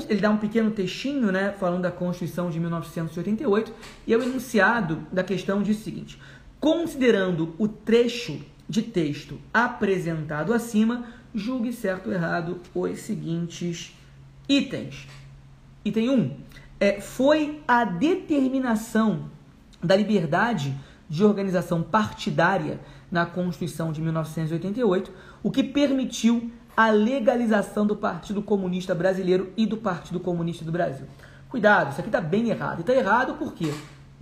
Ele 0.08 0.20
dá 0.20 0.30
um 0.30 0.38
pequeno 0.38 0.70
textinho, 0.70 1.30
né, 1.30 1.54
falando 1.60 1.82
da 1.82 1.90
Constituição 1.90 2.48
de 2.48 2.58
1988, 2.58 3.70
e 4.06 4.14
é 4.14 4.16
o 4.16 4.22
enunciado 4.22 5.06
da 5.12 5.22
questão 5.22 5.62
diz 5.62 5.78
o 5.78 5.82
seguinte: 5.82 6.18
considerando 6.58 7.54
o 7.58 7.68
trecho 7.68 8.40
de 8.68 8.82
texto 8.82 9.40
apresentado 9.52 10.52
acima, 10.52 11.04
julgue 11.34 11.72
certo 11.72 12.06
ou 12.08 12.12
errado 12.12 12.60
os 12.74 13.00
seguintes 13.00 13.94
itens. 14.48 15.06
Item 15.84 16.10
1. 16.10 16.36
É, 16.80 17.00
foi 17.00 17.62
a 17.68 17.84
determinação 17.84 19.30
da 19.82 19.94
liberdade 19.94 20.74
de 21.08 21.24
organização 21.24 21.82
partidária 21.82 22.80
na 23.10 23.26
Constituição 23.26 23.92
de 23.92 24.00
1988, 24.00 25.12
o 25.42 25.50
que 25.50 25.62
permitiu 25.62 26.50
a 26.76 26.90
legalização 26.90 27.86
do 27.86 27.94
Partido 27.94 28.42
Comunista 28.42 28.94
Brasileiro 28.94 29.52
e 29.56 29.66
do 29.66 29.76
Partido 29.76 30.18
Comunista 30.18 30.64
do 30.64 30.72
Brasil. 30.72 31.06
Cuidado, 31.48 31.92
isso 31.92 32.00
aqui 32.00 32.08
está 32.08 32.20
bem 32.20 32.48
errado. 32.48 32.80
Está 32.80 32.92
errado 32.92 33.34
por 33.34 33.54
quê? 33.54 33.72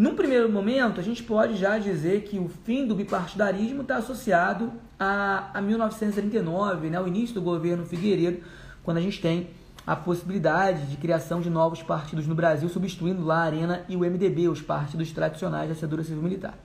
Num 0.03 0.17
primeiro 0.17 0.51
momento, 0.51 0.99
a 0.99 1.03
gente 1.05 1.23
pode 1.23 1.55
já 1.55 1.79
dizer 1.79 2.23
que 2.23 2.37
o 2.37 2.51
fim 2.65 2.85
do 2.85 2.93
bipartidarismo 2.93 3.83
está 3.83 3.99
associado 3.99 4.73
a, 4.99 5.49
a 5.55 5.63
1939, 5.63 6.91
né, 6.91 7.01
o 7.01 7.07
início 7.07 7.37
do 7.37 7.41
governo 7.41 7.87
Figueiredo, 7.87 8.43
quando 8.83 8.97
a 8.97 9.01
gente 9.01 9.21
tem 9.21 9.51
a 9.87 9.95
possibilidade 9.95 10.87
de 10.87 10.97
criação 10.97 11.41
de 11.41 11.49
novos 11.49 11.85
partidos 11.85 12.27
no 12.27 12.35
Brasil, 12.35 12.69
substituindo 12.69 13.25
lá 13.25 13.43
a 13.43 13.45
Arena 13.45 13.85
e 13.89 13.95
o 13.95 14.01
MDB, 14.01 14.49
os 14.49 14.61
partidos 14.61 15.13
tradicionais 15.13 15.69
da 15.69 15.77
cedura 15.77 16.03
civil 16.03 16.21
militar. 16.21 16.59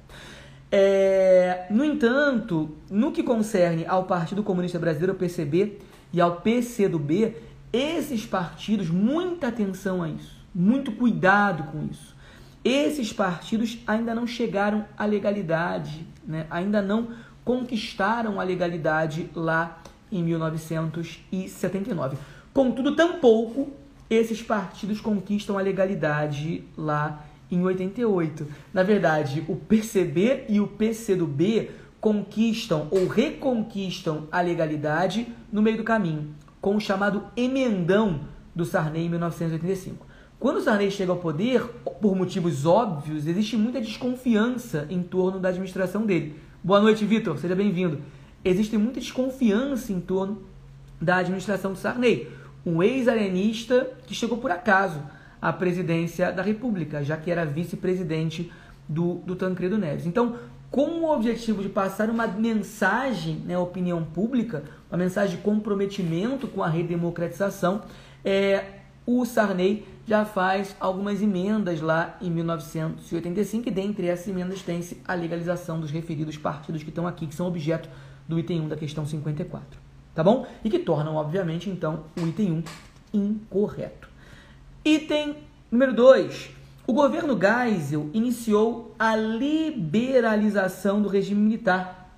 É, 0.71 1.67
no 1.69 1.86
entanto, 1.86 2.76
no 2.89 3.12
que 3.12 3.21
concerne 3.21 3.86
ao 3.86 4.06
Partido 4.06 4.41
Comunista 4.41 4.80
Brasileiro, 4.80 5.13
o 5.13 5.15
PCB, 5.15 5.78
e 6.12 6.19
ao 6.19 6.38
PCdoB, 6.38 7.36
esses 7.71 8.26
partidos, 8.26 8.89
muita 8.89 9.50
atenção 9.50 10.02
a 10.02 10.10
isso, 10.10 10.43
muito 10.56 10.91
cuidado 10.93 11.65
com 11.65 11.86
isso. 11.86 12.16
Esses 12.63 13.13
partidos 13.13 13.80
ainda 13.88 14.13
não 14.13 14.28
chegaram 14.28 14.86
à 14.98 15.06
legalidade, 15.06 16.06
né? 16.26 16.46
ainda 16.50 16.82
não 16.82 17.10
conquistaram 17.43 18.39
a 18.41 18.43
legalidade 18.43 19.30
lá 19.34 19.80
em 20.12 20.24
1979. 20.24 22.17
Contudo, 22.54 22.96
tampouco 22.96 23.72
esses 24.10 24.41
partidos 24.41 25.02
conquistam 25.02 25.58
a 25.58 25.62
legalidade 25.62 26.63
lá 26.78 27.26
em 27.52 27.62
88. 27.62 28.48
Na 28.74 28.84
verdade, 28.84 29.43
o 29.48 29.56
PCB 29.56 30.46
e 30.48 30.60
o 30.60 30.67
PCdoB 30.67 31.72
conquistam 32.00 32.88
ou 32.89 33.08
reconquistam 33.08 34.28
a 34.32 34.39
legalidade 34.39 35.28
no 35.52 35.62
meio 35.62 35.78
do 35.78 35.84
caminho, 35.84 36.34
com 36.62 36.76
o 36.76 36.80
chamado 36.80 37.26
emendão 37.36 38.22
do 38.56 38.65
Sarney 38.65 39.06
em 39.06 39.10
1985. 39.10 40.07
Quando 40.39 40.58
o 40.58 40.62
Sarney 40.62 40.91
chega 40.91 41.12
ao 41.12 41.17
poder, 41.17 41.63
por 42.00 42.15
motivos 42.15 42.63
óbvios, 42.63 43.26
existe 43.26 43.58
muita 43.58 43.82
desconfiança 43.82 44.86
em 44.88 45.02
torno 45.02 45.39
da 45.39 45.50
administração 45.50 46.06
dele. 46.06 46.36
Boa 46.63 46.80
noite, 46.80 47.04
Vitor, 47.04 47.39
seja 47.39 47.56
bem-vindo. 47.56 48.02
Existe 48.45 48.78
muita 48.78 49.00
desconfiança 49.00 49.91
em 49.91 50.00
torno 50.00 50.43
da 51.02 51.17
administração 51.17 51.73
do 51.73 51.80
Sarney 51.80 52.32
um 52.63 52.84
ex-arenista 52.84 53.89
que 54.06 54.13
chegou 54.13 54.38
por 54.38 54.52
acaso 54.52 55.02
à 55.41 55.52
presidência 55.52 56.32
da 56.32 56.43
República, 56.43 57.04
já 57.04 57.17
que 57.17 57.32
era 57.32 57.43
vice-presidente 57.43 58.52
do, 58.88 59.15
do 59.26 59.36
Tancredo 59.36 59.76
Neves. 59.76 60.06
Então, 60.06 60.36
com 60.69 61.00
o 61.00 61.12
objetivo 61.12 61.63
de 61.63 61.69
passar 61.69 62.12
uma 62.12 62.28
mensagem 62.28 63.38
né, 63.38 63.56
à 63.56 63.60
opinião 63.60 64.04
pública, 64.04 64.63
uma 64.91 65.00
mensagem 65.00 65.38
de 65.38 65.41
comprometimento 65.41 66.47
com 66.47 66.62
a 66.62 66.67
redemocratização, 66.67 67.82
é, 68.23 68.65
o 69.04 69.26
Sarney 69.26 69.96
já 70.08 70.24
faz 70.26 70.76
algumas 70.80 71.22
emendas 71.22 71.82
lá 71.82 72.17
em 72.22 72.32
1985 72.32 73.67
e 73.67 73.72
dentre 73.72 74.08
essas 74.08 74.28
emendas 74.28 74.62
tem-se 74.62 75.02
a 75.06 75.13
legalização 75.13 75.80
dos 75.80 75.91
referidos 75.91 76.38
partidos 76.38 76.82
que 76.82 76.89
estão 76.89 77.06
aqui, 77.06 77.28
que 77.28 77.36
são 77.36 77.46
objeto 77.46 77.89
do 78.28 78.39
item 78.39 78.62
1 78.62 78.67
da 78.70 78.76
questão 78.78 79.06
54 79.06 79.88
tá 80.17 80.24
bom? 80.24 80.48
E 80.63 80.70
que 80.72 80.80
tornam, 80.80 81.13
obviamente, 81.15 81.70
então, 81.70 82.06
o 82.20 82.26
item 82.26 82.63
1 83.13 83.20
incorreto. 83.20 84.10
Item 84.84 85.36
número 85.70 85.93
2. 85.93 86.50
O 86.88 86.93
governo 86.93 87.38
Geisel 87.39 88.10
iniciou 88.15 88.96
a 88.98 89.15
liberalização 89.15 91.04
do 91.04 91.08
regime 91.08 91.39
militar, 91.39 92.12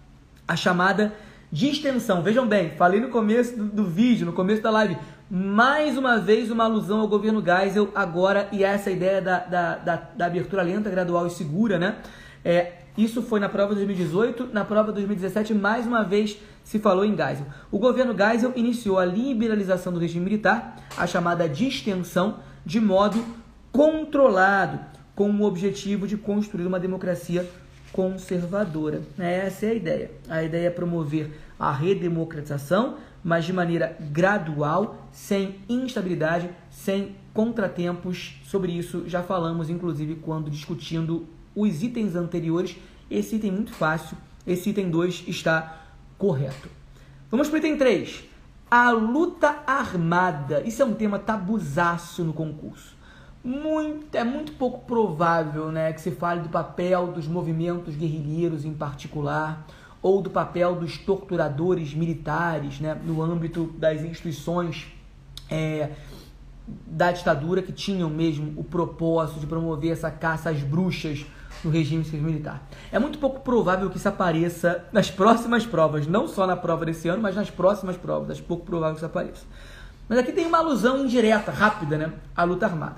a 0.48 0.56
chamada 0.56 1.14
distensão. 1.52 2.24
Vejam 2.24 2.48
bem, 2.48 2.70
falei 2.70 3.02
no 3.02 3.10
começo 3.10 3.58
do, 3.58 3.66
do, 3.66 3.84
vídeo, 3.84 4.26
no 4.26 4.32
começo 4.32 4.62
da 4.62 4.70
live, 4.70 4.98
mais 5.30 5.96
uma 5.96 6.18
vez 6.18 6.50
uma 6.50 6.64
alusão 6.64 7.02
ao 7.02 7.08
governo 7.08 7.44
Geisel 7.44 7.90
agora 7.94 8.50
e 8.52 8.64
essa 8.64 8.90
ideia 8.90 9.22
da, 9.22 9.40
da, 9.40 9.76
da, 9.76 9.96
da 10.16 10.26
abertura 10.26 10.64
lenta, 10.64 10.90
gradual 10.90 11.28
e 11.28 11.30
segura, 11.30 11.78
né? 11.78 11.98
É, 12.44 12.74
isso 12.98 13.22
foi 13.22 13.40
na 13.40 13.48
prova 13.48 13.70
de 13.70 13.86
2018, 13.86 14.50
na 14.52 14.66
prova 14.66 14.88
de 14.88 14.96
2017, 14.96 15.54
mais 15.54 15.86
uma 15.86 16.04
vez 16.04 16.38
se 16.64 16.80
falou 16.80 17.06
em 17.06 17.16
Geisel. 17.16 17.46
O 17.72 17.78
governo 17.78 18.16
Geisel 18.18 18.54
iniciou 18.56 18.98
a 18.98 19.06
liberalização 19.06 19.94
do 19.94 20.00
regime 20.00 20.26
militar, 20.26 20.76
a 20.98 21.06
chamada 21.06 21.48
distensão, 21.48 22.40
de 22.66 22.80
modo 22.80 23.24
controlado, 23.72 24.80
com 25.16 25.30
o 25.30 25.44
objetivo 25.44 26.08
de 26.08 26.18
construir 26.18 26.66
uma 26.66 26.80
democracia 26.80 27.48
conservadora. 27.92 29.02
Essa 29.18 29.68
é 29.68 29.70
a 29.70 29.74
ideia. 29.74 30.12
A 30.30 30.44
ideia 30.44 30.68
é 30.68 30.72
promover 30.72 31.32
a 31.60 31.72
redemocratização, 31.72 32.98
mas 33.24 33.46
de 33.46 33.54
maneira 33.54 33.98
gradual, 34.00 35.08
sem 35.12 35.60
instabilidade, 35.68 36.50
sem 36.70 37.16
contratempos. 37.34 38.40
Sobre 38.44 38.72
isso 38.72 39.04
já 39.08 39.24
falamos, 39.24 39.70
inclusive, 39.70 40.16
quando 40.16 40.50
discutindo 40.50 41.28
os 41.56 41.84
itens 41.84 42.16
anteriores. 42.16 42.78
Esse 43.10 43.36
item 43.36 43.52
muito 43.52 43.74
fácil, 43.74 44.18
esse 44.46 44.70
item 44.70 44.90
2 44.90 45.26
está 45.28 45.84
correto. 46.18 46.70
Vamos 47.32 47.48
para 47.48 47.56
o 47.56 47.60
item 47.60 47.78
3. 47.78 48.24
A 48.70 48.92
luta 48.92 49.64
armada. 49.66 50.62
Isso 50.62 50.82
é 50.82 50.86
um 50.86 50.94
tema 50.94 51.18
tabuzaço 51.18 52.24
no 52.24 52.34
concurso. 52.34 52.98
Muito, 53.44 54.14
é 54.16 54.24
muito 54.24 54.52
pouco 54.54 54.86
provável 54.86 55.72
né, 55.72 55.94
que 55.94 56.02
se 56.02 56.12
fale 56.12 56.42
do 56.42 56.50
papel 56.50 57.08
dos 57.08 57.26
movimentos 57.26 57.96
guerrilheiros 57.96 58.66
em 58.66 58.74
particular, 58.74 59.66
ou 60.02 60.22
do 60.22 60.30
papel 60.30 60.76
dos 60.76 60.98
torturadores 60.98 61.94
militares 61.94 62.80
né, 62.80 63.00
no 63.04 63.22
âmbito 63.22 63.66
das 63.78 64.02
instituições 64.02 64.88
é, 65.50 65.92
da 66.86 67.12
ditadura 67.12 67.62
que 67.62 67.72
tinham 67.72 68.10
mesmo 68.10 68.54
o 68.60 68.64
propósito 68.64 69.40
de 69.40 69.48
promover 69.48 69.92
essa 69.92 70.10
caça 70.12 70.50
às 70.50 70.62
bruxas 70.62 71.26
no 71.64 71.72
regime 71.72 72.06
militar. 72.14 72.68
É 72.92 73.00
muito 73.00 73.20
pouco 73.20 73.42
provável 73.42 73.90
que 73.90 73.98
isso 73.98 74.08
apareça 74.08 74.86
nas 74.92 75.12
próximas 75.12 75.66
provas, 75.66 76.08
não 76.08 76.28
só 76.28 76.48
na 76.48 76.56
prova 76.56 76.86
desse 76.86 77.08
ano, 77.10 77.22
mas 77.22 77.36
nas 77.36 77.50
próximas 77.50 77.98
provas. 77.98 78.40
É 78.40 78.42
pouco 78.42 78.66
provável 78.66 78.94
que 78.94 79.00
isso 79.00 79.06
apareça. 79.06 79.46
Mas 80.08 80.20
aqui 80.20 80.32
tem 80.32 80.46
uma 80.46 80.60
alusão 80.60 81.04
indireta, 81.04 81.52
rápida, 81.52 81.98
né? 81.98 82.14
À 82.36 82.44
luta 82.44 82.66
armada. 82.66 82.96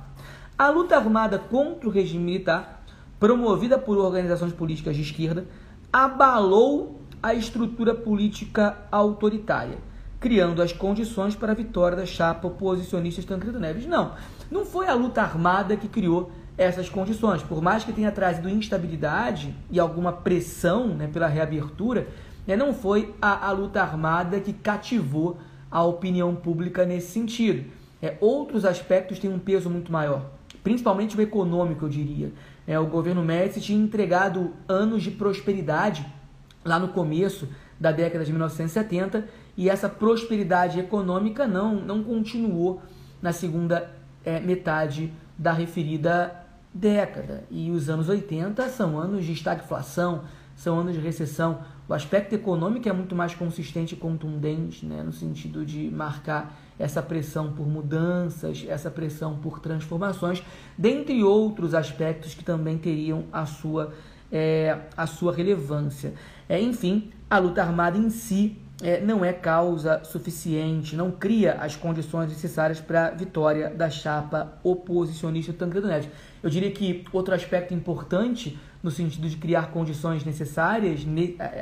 A 0.57 0.69
luta 0.69 0.95
armada 0.95 1.39
contra 1.39 1.89
o 1.89 1.91
regime 1.91 2.23
militar, 2.23 2.83
promovida 3.19 3.77
por 3.77 3.97
organizações 3.97 4.53
políticas 4.53 4.95
de 4.95 5.01
esquerda, 5.01 5.45
abalou 5.91 7.01
a 7.21 7.33
estrutura 7.33 7.93
política 7.93 8.77
autoritária, 8.91 9.77
criando 10.19 10.61
as 10.61 10.71
condições 10.71 11.35
para 11.35 11.51
a 11.51 11.55
vitória 11.55 11.97
da 11.97 12.05
chapa 12.05 12.47
oposicionista 12.47 13.21
Tancredo 13.23 13.59
Neves. 13.59 13.85
Não, 13.85 14.13
não 14.49 14.65
foi 14.65 14.87
a 14.87 14.93
luta 14.93 15.21
armada 15.21 15.75
que 15.75 15.87
criou 15.87 16.31
essas 16.57 16.89
condições. 16.89 17.43
Por 17.43 17.61
mais 17.61 17.83
que 17.83 17.91
tenha 17.91 18.11
trazido 18.11 18.49
instabilidade 18.49 19.53
e 19.69 19.79
alguma 19.79 20.11
pressão 20.11 20.87
né, 20.87 21.07
pela 21.11 21.27
reabertura, 21.27 22.07
né, 22.47 22.55
não 22.55 22.73
foi 22.73 23.13
a, 23.21 23.47
a, 23.47 23.51
luta 23.51 23.81
armada 23.81 24.39
que 24.39 24.53
cativou 24.53 25.37
a 25.69 25.83
opinião 25.83 26.35
pública 26.35 26.85
nesse 26.85 27.11
sentido. 27.11 27.69
É, 28.01 28.17
outros 28.19 28.65
aspectos 28.65 29.19
têm 29.19 29.31
um 29.31 29.39
peso 29.39 29.69
muito 29.69 29.91
maior, 29.91 30.25
principalmente 30.63 31.15
o 31.17 31.21
econômico, 31.21 31.85
eu 31.85 31.89
diria. 31.89 32.31
É, 32.67 32.79
o 32.79 32.85
governo 32.85 33.23
Médici 33.23 33.61
tinha 33.61 33.83
entregado 33.83 34.53
anos 34.67 35.03
de 35.03 35.11
prosperidade 35.11 36.05
lá 36.63 36.79
no 36.79 36.89
começo 36.89 37.47
da 37.79 37.91
década 37.91 38.23
de 38.23 38.31
1970 38.31 39.27
e 39.57 39.69
essa 39.69 39.89
prosperidade 39.89 40.79
econômica 40.79 41.47
não, 41.47 41.75
não 41.75 42.03
continuou 42.03 42.81
na 43.21 43.33
segunda 43.33 43.91
é, 44.23 44.39
metade 44.39 45.11
da 45.37 45.51
referida 45.51 46.35
década. 46.73 47.43
E 47.49 47.71
os 47.71 47.89
anos 47.89 48.07
80 48.07 48.69
são 48.69 48.99
anos 48.99 49.25
de 49.25 49.33
estagflação, 49.33 50.23
são 50.55 50.79
anos 50.79 50.93
de 50.93 50.99
recessão. 50.99 51.61
O 51.87 51.93
aspecto 51.93 52.33
econômico 52.33 52.87
é 52.87 52.93
muito 52.93 53.15
mais 53.15 53.33
consistente 53.33 53.95
e 53.95 53.97
contundente, 53.97 54.85
né, 54.85 55.03
no 55.03 55.11
sentido 55.11 55.65
de 55.65 55.89
marcar 55.89 56.55
essa 56.81 57.01
pressão 57.01 57.53
por 57.53 57.67
mudanças, 57.67 58.65
essa 58.67 58.89
pressão 58.89 59.37
por 59.37 59.59
transformações, 59.59 60.41
dentre 60.77 61.23
outros 61.23 61.73
aspectos 61.73 62.33
que 62.33 62.43
também 62.43 62.77
teriam 62.77 63.25
a 63.31 63.45
sua, 63.45 63.93
é, 64.31 64.77
a 64.97 65.05
sua 65.05 65.33
relevância. 65.33 66.13
É, 66.49 66.59
enfim, 66.59 67.11
a 67.29 67.37
luta 67.37 67.61
armada 67.61 67.97
em 67.97 68.09
si 68.09 68.57
é, 68.81 68.99
não 68.99 69.23
é 69.23 69.31
causa 69.31 70.03
suficiente, 70.03 70.95
não 70.95 71.11
cria 71.11 71.53
as 71.53 71.75
condições 71.75 72.29
necessárias 72.29 72.81
para 72.81 73.07
a 73.07 73.11
vitória 73.11 73.69
da 73.69 73.89
chapa 73.89 74.57
oposicionista 74.63 75.53
Tancredo 75.53 75.87
Neves. 75.87 76.09
Eu 76.41 76.49
diria 76.49 76.71
que 76.71 77.05
outro 77.13 77.35
aspecto 77.35 77.73
importante 77.73 78.59
no 78.81 78.89
sentido 78.89 79.29
de 79.29 79.37
criar 79.37 79.69
condições 79.69 80.25
necessárias 80.25 81.01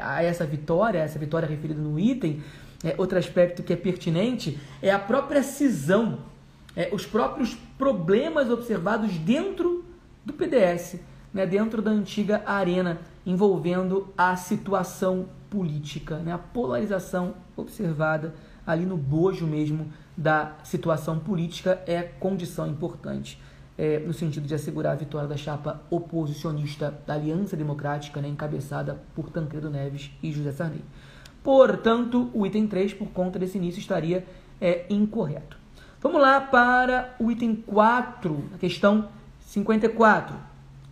a 0.02 0.24
essa 0.24 0.46
vitória, 0.46 1.00
essa 1.00 1.20
vitória 1.20 1.48
referida 1.48 1.82
no 1.82 2.00
item, 2.00 2.42
é, 2.84 2.96
outro 2.98 3.18
aspecto 3.18 3.64
que 3.64 3.74
é 3.74 3.76
pertinente 3.76 4.60
é 4.82 4.92
a 4.92 5.00
própria 5.00 5.44
cisão, 5.44 6.20
é, 6.76 6.90
os 6.94 7.06
próprios 7.06 7.56
problemas 7.78 8.50
observados 8.50 9.18
dentro 9.18 9.86
do 10.26 10.34
PDS, 10.34 11.00
né, 11.34 11.46
dentro 11.46 11.82
da 11.82 11.92
antiga 11.92 12.44
arena, 12.46 13.00
envolvendo 13.26 14.08
a 14.18 14.36
situação 14.36 15.28
política, 15.50 16.18
né? 16.18 16.32
a 16.32 16.38
polarização 16.38 17.36
observada 17.56 18.34
ali 18.66 18.86
no 18.86 18.98
bojo 18.98 19.48
mesmo 19.48 19.92
da 20.16 20.54
situação 20.64 21.20
política 21.20 21.82
é 21.88 22.04
condição 22.04 22.68
importante 22.68 23.40
é, 23.80 23.98
no 23.98 24.14
sentido 24.14 24.46
de 24.46 24.54
assegurar 24.54 24.92
a 24.92 24.96
vitória 24.96 25.28
da 25.28 25.38
chapa 25.38 25.82
oposicionista 25.90 26.94
da 27.08 27.14
Aliança 27.14 27.56
Democrática, 27.56 28.22
né, 28.22 28.28
encabeçada 28.28 29.02
por 29.16 29.30
Tancredo 29.30 29.70
Neves 29.70 30.12
e 30.22 30.34
José 30.34 30.52
Sarney. 30.52 30.84
Portanto, 31.50 32.30
o 32.32 32.46
item 32.46 32.68
3, 32.68 32.94
por 32.94 33.08
conta 33.08 33.40
desse 33.40 33.58
início, 33.58 33.80
estaria 33.80 34.24
é, 34.62 34.86
incorreto. 34.88 35.58
Vamos 36.00 36.22
lá 36.22 36.40
para 36.40 37.16
o 37.20 37.32
item 37.32 37.56
4, 37.56 38.44
a 38.54 38.58
questão 38.60 39.10
54. 39.40 40.36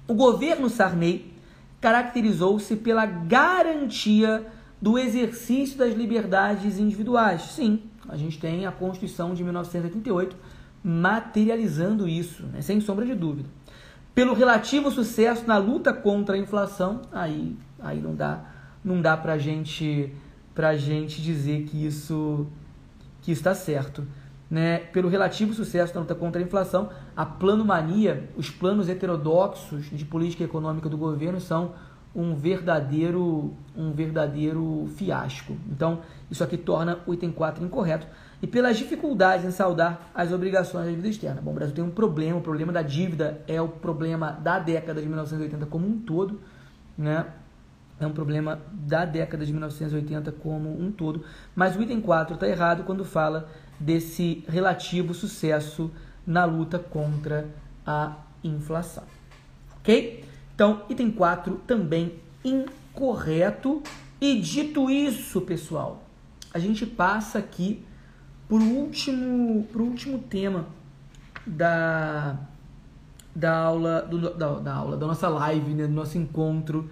O 0.08 0.16
governo 0.16 0.68
Sarney 0.68 1.32
caracterizou-se 1.80 2.76
pela 2.76 3.06
garantia 3.06 4.48
do 4.82 4.98
exercício 4.98 5.78
das 5.78 5.94
liberdades 5.94 6.80
individuais. 6.80 7.44
Sim, 7.52 7.84
a 8.10 8.18
gente 8.18 8.40
tem 8.40 8.66
a 8.66 8.72
Constituição 8.72 9.36
de 9.36 9.44
1988 9.44 10.36
materializando 10.84 12.10
isso, 12.10 12.48
né, 12.48 12.64
sem 12.64 12.82
sombra 12.82 13.06
de 13.06 13.14
dúvida. 13.14 13.48
Pelo 14.16 14.34
relativo 14.34 14.90
sucesso 14.90 15.46
na 15.46 15.60
luta 15.60 15.94
contra 15.94 16.36
a 16.36 16.40
inflação, 16.40 17.04
aí, 17.12 17.56
aí 17.80 18.02
não 18.02 18.16
dá, 18.16 18.44
não 18.84 19.00
dá 19.00 19.16
para 19.16 19.38
gente, 19.38 20.12
a 20.66 20.78
gente 20.78 21.22
dizer 21.22 21.64
que 21.64 21.86
isso 21.86 22.48
que 23.22 23.32
está 23.32 23.54
certo. 23.54 24.06
Né, 24.50 24.78
pelo 24.78 25.10
relativo 25.10 25.54
sucesso 25.54 25.94
na 25.94 26.00
luta 26.00 26.16
contra 26.16 26.42
a 26.42 26.46
inflação, 26.46 26.90
a 27.14 27.26
planomania, 27.26 28.30
os 28.38 28.50
planos 28.50 28.88
heterodoxos 28.88 29.90
de 29.92 30.06
política 30.06 30.42
econômica 30.42 30.88
do 30.88 30.98
governo 30.98 31.42
são 31.42 31.74
um 32.16 32.34
verdadeiro, 32.34 33.54
um 33.76 33.92
verdadeiro 33.92 34.88
fiasco. 34.96 35.56
Então, 35.70 36.00
isso 36.32 36.44
aqui 36.44 36.58
torna 36.58 37.00
o 37.06 37.14
item 37.14 37.32
4 37.32 37.64
incorreto. 37.64 38.08
E 38.42 38.48
pelas 38.48 38.78
dificuldades 38.78 39.46
em 39.46 39.52
saldar 39.52 40.10
as 40.16 40.32
obrigações 40.32 40.86
da 40.86 40.92
dívida 40.92 41.10
externa. 41.10 41.42
Bom, 41.42 41.52
o 41.52 41.54
Brasil 41.54 41.76
tem 41.76 41.84
um 41.84 41.92
problema, 41.92 42.40
o 42.40 42.42
problema 42.42 42.72
da 42.72 42.82
dívida 42.82 43.42
é 43.48 43.62
o 43.62 43.68
problema 43.68 44.32
da 44.32 44.60
década 44.60 45.02
de 45.02 45.08
1980 45.08 45.66
como 45.68 45.88
um 45.88 46.00
todo, 46.00 46.40
né? 46.98 47.26
É 48.00 48.06
um 48.06 48.14
problema 48.14 48.60
da 48.72 49.06
década 49.06 49.46
de 49.46 49.52
1980 49.52 50.32
como 50.34 50.70
um 50.70 50.92
todo, 50.92 51.24
mas 51.56 51.76
o 51.76 51.82
item 51.82 52.00
4 52.00 52.36
está 52.36 52.48
errado 52.48 52.84
quando 52.84 53.04
fala 53.04 53.50
desse 53.80 54.44
relativo 54.48 55.14
sucesso 55.14 55.92
na 56.26 56.46
luta 56.46 56.78
contra 56.78 57.48
a 57.86 58.16
inflação. 58.44 59.04
Ok? 59.80 60.24
Então, 60.54 60.84
item 60.90 61.10
4 61.10 61.56
também 61.66 62.20
incorreto. 62.44 63.82
E 64.20 64.40
dito 64.40 64.90
isso, 64.90 65.42
pessoal, 65.42 66.04
a 66.54 66.60
gente 66.60 66.86
passa 66.86 67.40
aqui 67.40 67.84
para 68.48 68.58
o 68.58 68.64
último, 68.64 69.68
último 69.76 70.20
tema 70.20 70.66
da, 71.46 72.38
da 73.36 73.56
aula, 73.58 74.02
do, 74.02 74.34
da, 74.34 74.60
da, 74.60 74.74
aula, 74.74 74.98
da 74.98 75.06
nossa 75.06 75.28
live, 75.28 75.74
né, 75.74 75.86
do 75.86 75.94
nosso 75.94 76.18
encontro 76.18 76.90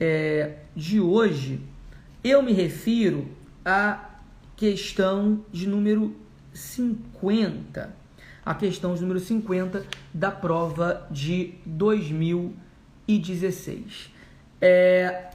é, 0.00 0.56
de 0.74 1.00
hoje. 1.00 1.60
Eu 2.22 2.42
me 2.42 2.52
refiro 2.52 3.26
à 3.64 4.10
questão 4.56 5.44
de 5.52 5.66
número 5.68 6.14
50. 6.52 7.94
A 8.44 8.54
questão 8.54 8.94
de 8.94 9.00
número 9.00 9.20
50 9.20 9.86
da 10.12 10.30
prova 10.30 11.06
de 11.10 11.54
2016. 11.66 14.12
É, 14.60 15.30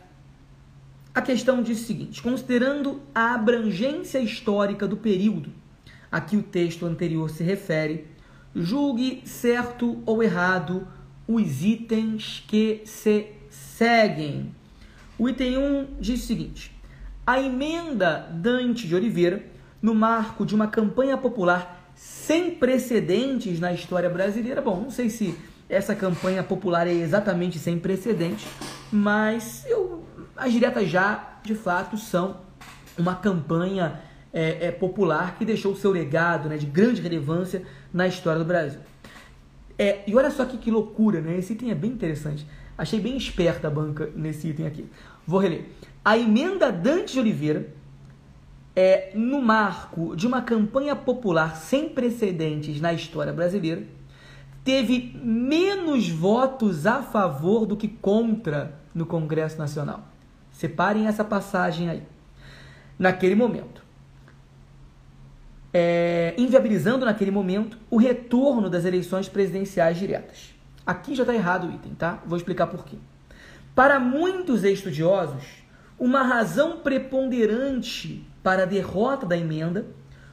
a 1.13 1.21
questão 1.21 1.61
diz 1.61 1.81
o 1.81 1.85
seguinte: 1.85 2.21
considerando 2.21 3.01
a 3.13 3.33
abrangência 3.33 4.19
histórica 4.19 4.87
do 4.87 4.95
período 4.97 5.51
a 6.11 6.19
que 6.19 6.35
o 6.35 6.43
texto 6.43 6.85
anterior 6.85 7.29
se 7.29 7.43
refere, 7.43 8.05
julgue 8.53 9.21
certo 9.25 10.03
ou 10.05 10.21
errado 10.21 10.87
os 11.27 11.63
itens 11.63 12.43
que 12.47 12.81
se 12.85 13.27
seguem. 13.81 14.53
O 15.17 15.27
item 15.27 15.57
1 15.57 15.87
diz 15.99 16.23
o 16.23 16.27
seguinte: 16.27 16.71
a 17.25 17.41
emenda 17.41 18.27
Dante 18.31 18.87
de 18.87 18.93
Oliveira, 18.93 19.43
no 19.81 19.95
marco 19.95 20.45
de 20.45 20.53
uma 20.53 20.67
campanha 20.67 21.17
popular 21.17 21.91
sem 21.95 22.51
precedentes 22.51 23.59
na 23.59 23.73
história 23.73 24.07
brasileira. 24.07 24.61
Bom, 24.61 24.79
não 24.79 24.91
sei 24.91 25.09
se 25.09 25.35
essa 25.67 25.95
campanha 25.95 26.43
popular 26.43 26.85
é 26.85 26.93
exatamente 26.93 27.57
sem 27.57 27.79
precedentes, 27.79 28.47
mas 28.91 29.65
eu, 29.67 30.05
as 30.37 30.51
diretas 30.53 30.87
já, 30.87 31.39
de 31.43 31.55
fato, 31.55 31.97
são 31.97 32.37
uma 32.95 33.15
campanha 33.15 33.99
é, 34.31 34.67
é, 34.67 34.71
popular 34.71 35.37
que 35.39 35.45
deixou 35.45 35.71
o 35.71 35.75
seu 35.75 35.89
legado 35.89 36.47
né, 36.49 36.57
de 36.57 36.67
grande 36.67 37.01
relevância 37.01 37.63
na 37.91 38.07
história 38.07 38.37
do 38.37 38.45
Brasil. 38.45 38.79
É, 39.77 40.03
e 40.05 40.15
olha 40.15 40.29
só 40.29 40.45
que, 40.45 40.57
que 40.57 40.69
loucura, 40.69 41.19
né? 41.19 41.39
Esse 41.39 41.53
item 41.53 41.71
é 41.71 41.75
bem 41.75 41.89
interessante. 41.89 42.45
Achei 42.77 42.99
bem 42.99 43.15
esperta 43.17 43.67
a 43.67 43.71
banca 43.71 44.09
nesse 44.15 44.47
item 44.47 44.65
aqui. 44.65 44.85
Vou 45.25 45.39
reler. 45.39 45.65
A 46.03 46.17
emenda 46.17 46.71
Dante 46.71 47.13
de 47.13 47.19
Oliveira 47.19 47.73
é 48.75 49.11
no 49.13 49.41
marco 49.41 50.15
de 50.15 50.25
uma 50.25 50.41
campanha 50.41 50.95
popular 50.95 51.55
sem 51.55 51.89
precedentes 51.89 52.79
na 52.79 52.93
história 52.93 53.33
brasileira, 53.33 53.83
teve 54.63 55.19
menos 55.23 56.09
votos 56.09 56.85
a 56.85 57.01
favor 57.01 57.65
do 57.65 57.75
que 57.75 57.87
contra 57.87 58.79
no 58.93 59.05
Congresso 59.05 59.57
Nacional. 59.57 60.03
Separem 60.51 61.07
essa 61.07 61.23
passagem 61.23 61.89
aí. 61.89 62.03
Naquele 62.97 63.35
momento, 63.35 63.83
é, 65.73 66.33
inviabilizando 66.37 67.05
naquele 67.05 67.31
momento 67.31 67.77
o 67.89 67.97
retorno 67.97 68.69
das 68.69 68.85
eleições 68.85 69.27
presidenciais 69.27 69.97
diretas. 69.97 70.53
Aqui 70.85 71.15
já 71.15 71.23
está 71.23 71.33
errado 71.33 71.67
o 71.67 71.71
item, 71.71 71.93
tá? 71.93 72.19
Vou 72.25 72.37
explicar 72.37 72.67
por 72.67 72.85
quê. 72.85 72.97
Para 73.75 73.99
muitos 73.99 74.63
estudiosos, 74.63 75.43
uma 75.97 76.23
razão 76.23 76.77
preponderante 76.77 78.25
para 78.41 78.63
a 78.63 78.65
derrota 78.65 79.25
da 79.25 79.37
emenda 79.37 79.85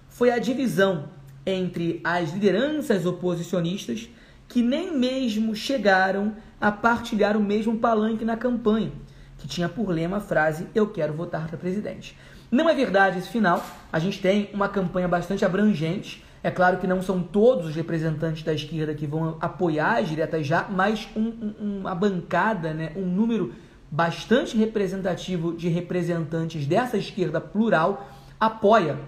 foi 0.09 0.31
a 0.31 0.39
divisão 0.39 1.11
entre 1.45 2.01
as 2.03 2.33
lideranças 2.33 3.07
oposicionistas 3.07 4.09
que 4.49 4.63
nem 4.63 4.97
mesmo 4.97 5.55
chegaram 5.55 6.35
a 6.61 6.73
partilhar 6.73 7.37
o 7.37 7.41
mesmo 7.41 7.79
palanque 7.79 8.25
na 8.25 8.37
campanha, 8.37 8.91
que 9.37 9.47
tinha 9.47 9.69
por 9.69 9.89
lema 9.91 10.17
a 10.17 10.21
frase 10.21 10.67
Eu 10.75 10.89
quero 10.89 11.13
votar 11.13 11.47
para 11.47 11.59
presidente. 11.59 12.17
Não 12.51 12.69
é 12.69 12.75
verdade 12.75 13.19
esse 13.19 13.29
final. 13.29 13.65
A 13.93 13.99
gente 13.99 14.21
tem 14.21 14.51
uma 14.55 14.69
campanha 14.69 15.07
bastante 15.07 15.45
abrangente. 15.45 16.25
É 16.42 16.51
claro 16.51 16.79
que 16.79 16.87
não 16.87 17.03
são 17.03 17.22
todos 17.22 17.66
os 17.66 17.74
representantes 17.74 18.42
da 18.42 18.55
esquerda 18.55 18.94
que 18.94 19.07
vão 19.07 19.37
apoiar 19.40 19.98
as 19.98 20.09
diretas 20.09 20.46
já, 20.46 20.66
mas 20.70 21.09
um, 21.16 21.55
um, 21.61 21.79
uma 21.81 21.94
bancada, 21.94 22.72
né, 22.72 22.92
um 22.96 23.05
número 23.05 23.53
bastante 23.90 24.57
representativo 24.57 25.57
de 25.57 25.68
representantes 25.68 26.66
dessa 26.66 26.96
esquerda 26.96 27.40
plural 27.40 28.09
apoia 28.38 28.98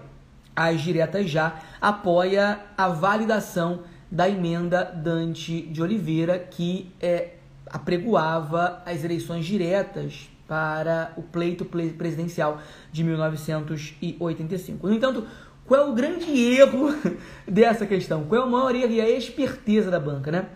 as 0.55 0.81
diretas 0.81 1.29
já, 1.29 1.59
apoia 1.79 2.59
a 2.77 2.89
validação 2.89 3.81
da 4.11 4.27
emenda 4.27 4.83
Dante 4.83 5.61
de 5.61 5.81
Oliveira 5.81 6.37
que 6.37 6.91
é, 6.99 7.35
apregoava 7.67 8.81
as 8.85 9.03
eleições 9.03 9.45
diretas 9.45 10.29
para 10.47 11.13
o 11.15 11.21
pleito 11.21 11.63
presidencial 11.63 12.59
de 12.91 13.05
1985. 13.05 14.85
No 14.85 14.93
entanto, 14.93 15.25
qual 15.71 15.87
é 15.87 15.89
o 15.89 15.93
grande 15.93 16.29
erro 16.37 16.93
dessa 17.47 17.85
questão? 17.85 18.25
Qual 18.25 18.41
é 18.41 18.43
o 18.43 18.51
maior 18.51 18.75
erro 18.75 18.91
e 18.91 18.99
a 18.99 19.09
esperteza 19.09 19.89
da 19.89 20.01
banca, 20.01 20.29
né? 20.29 20.49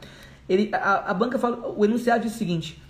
Ele, 0.49 0.69
a, 0.73 1.09
a 1.09 1.13
banca 1.13 1.39
fala, 1.39 1.73
o 1.73 1.85
enunciado 1.85 2.23
diz 2.23 2.35
o 2.35 2.37
seguinte: 2.37 2.83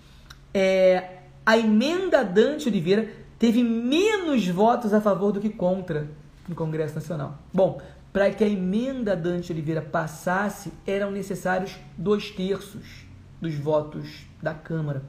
é, 0.51 1.19
a 1.45 1.55
emenda 1.55 2.25
Dante 2.25 2.67
Oliveira 2.67 3.07
teve 3.37 3.63
menos 3.63 4.47
votos 4.47 4.91
a 4.91 4.99
favor 4.99 5.33
do 5.33 5.39
que 5.39 5.51
contra 5.51 6.07
no 6.49 6.55
Congresso 6.55 6.95
Nacional. 6.95 7.37
Bom, 7.53 7.79
para 8.11 8.31
que 8.31 8.43
a 8.43 8.49
emenda 8.49 9.15
Dante 9.15 9.51
Oliveira 9.51 9.83
passasse, 9.83 10.73
eram 10.87 11.11
necessários 11.11 11.75
dois 11.95 12.31
terços 12.31 13.05
dos 13.39 13.53
votos 13.53 14.25
da 14.41 14.55
Câmara 14.55 15.03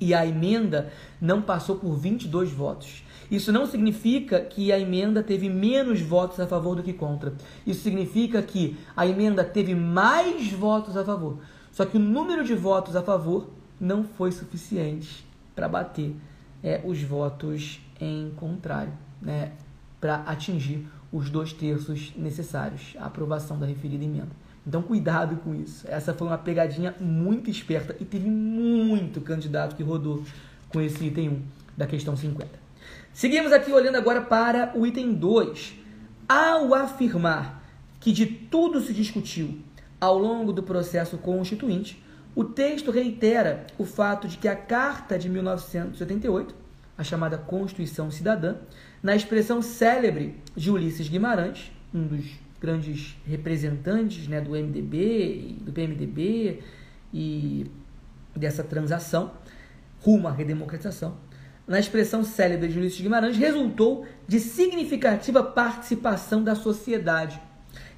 e 0.00 0.14
a 0.14 0.24
emenda 0.24 0.90
não 1.20 1.42
passou 1.42 1.76
por 1.76 1.94
22 1.94 2.50
votos. 2.52 3.02
Isso 3.30 3.52
não 3.52 3.66
significa 3.66 4.40
que 4.40 4.72
a 4.72 4.78
emenda 4.78 5.22
teve 5.22 5.48
menos 5.48 6.00
votos 6.00 6.40
a 6.40 6.46
favor 6.46 6.76
do 6.76 6.82
que 6.82 6.92
contra. 6.92 7.34
Isso 7.66 7.82
significa 7.82 8.40
que 8.40 8.76
a 8.96 9.06
emenda 9.06 9.44
teve 9.44 9.74
mais 9.74 10.50
votos 10.52 10.96
a 10.96 11.04
favor. 11.04 11.38
Só 11.70 11.84
que 11.84 11.96
o 11.96 12.00
número 12.00 12.42
de 12.44 12.54
votos 12.54 12.96
a 12.96 13.02
favor 13.02 13.48
não 13.80 14.02
foi 14.02 14.32
suficiente 14.32 15.24
para 15.54 15.68
bater 15.68 16.14
é, 16.62 16.80
os 16.84 17.02
votos 17.02 17.80
em 18.00 18.32
contrário, 18.36 18.92
né, 19.20 19.52
para 20.00 20.16
atingir 20.22 20.86
os 21.12 21.30
dois 21.30 21.52
terços 21.52 22.12
necessários 22.16 22.94
à 22.98 23.06
aprovação 23.06 23.58
da 23.58 23.66
referida 23.66 24.04
emenda. 24.04 24.48
Então, 24.66 24.82
cuidado 24.82 25.36
com 25.36 25.54
isso. 25.54 25.86
Essa 25.88 26.12
foi 26.12 26.26
uma 26.26 26.36
pegadinha 26.36 26.94
muito 27.00 27.48
esperta 27.48 27.96
e 27.98 28.04
teve 28.04 28.28
muito 28.28 29.20
candidato 29.20 29.74
que 29.74 29.82
rodou 29.82 30.22
com 30.68 30.80
esse 30.80 31.06
item 31.06 31.28
1 31.30 31.42
da 31.76 31.86
questão 31.86 32.16
50. 32.16 32.67
Seguimos 33.18 33.50
aqui 33.50 33.72
olhando 33.72 33.96
agora 33.96 34.20
para 34.20 34.70
o 34.78 34.86
item 34.86 35.12
2. 35.12 35.74
Ao 36.28 36.72
afirmar 36.72 37.68
que 37.98 38.12
de 38.12 38.24
tudo 38.24 38.80
se 38.80 38.94
discutiu 38.94 39.58
ao 40.00 40.16
longo 40.16 40.52
do 40.52 40.62
processo 40.62 41.18
constituinte, 41.18 42.00
o 42.32 42.44
texto 42.44 42.92
reitera 42.92 43.66
o 43.76 43.84
fato 43.84 44.28
de 44.28 44.38
que 44.38 44.46
a 44.46 44.54
Carta 44.54 45.18
de 45.18 45.28
1988, 45.28 46.54
a 46.96 47.02
chamada 47.02 47.36
Constituição 47.36 48.08
Cidadã, 48.08 48.54
na 49.02 49.16
expressão 49.16 49.60
célebre 49.60 50.36
de 50.54 50.70
Ulisses 50.70 51.08
Guimarães, 51.08 51.72
um 51.92 52.06
dos 52.06 52.24
grandes 52.60 53.16
representantes 53.26 54.28
né, 54.28 54.40
do 54.40 54.50
MDB, 54.50 55.56
do 55.62 55.72
PMDB 55.72 56.62
e 57.12 57.66
dessa 58.36 58.62
transação 58.62 59.32
rumo 60.02 60.28
à 60.28 60.30
redemocratização, 60.30 61.16
na 61.68 61.78
expressão 61.78 62.24
célebre 62.24 62.68
de 62.68 62.78
Ulisses 62.78 63.00
Guimarães, 63.00 63.36
resultou 63.36 64.06
de 64.26 64.40
significativa 64.40 65.42
participação 65.42 66.42
da 66.42 66.54
sociedade, 66.54 67.40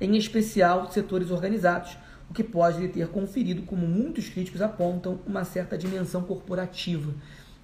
em 0.01 0.17
especial 0.17 0.91
setores 0.91 1.31
organizados, 1.31 1.97
o 2.29 2.35
que 2.35 2.45
pode 2.45 2.81
lhe 2.81 2.89
ter 2.89 3.09
conferido, 3.09 3.63
como 3.63 3.87
muitos 3.87 4.29
críticos 4.29 4.61
apontam, 4.61 5.21
uma 5.27 5.45
certa 5.45 5.79
dimensão 5.79 6.23
corporativa. 6.23 7.15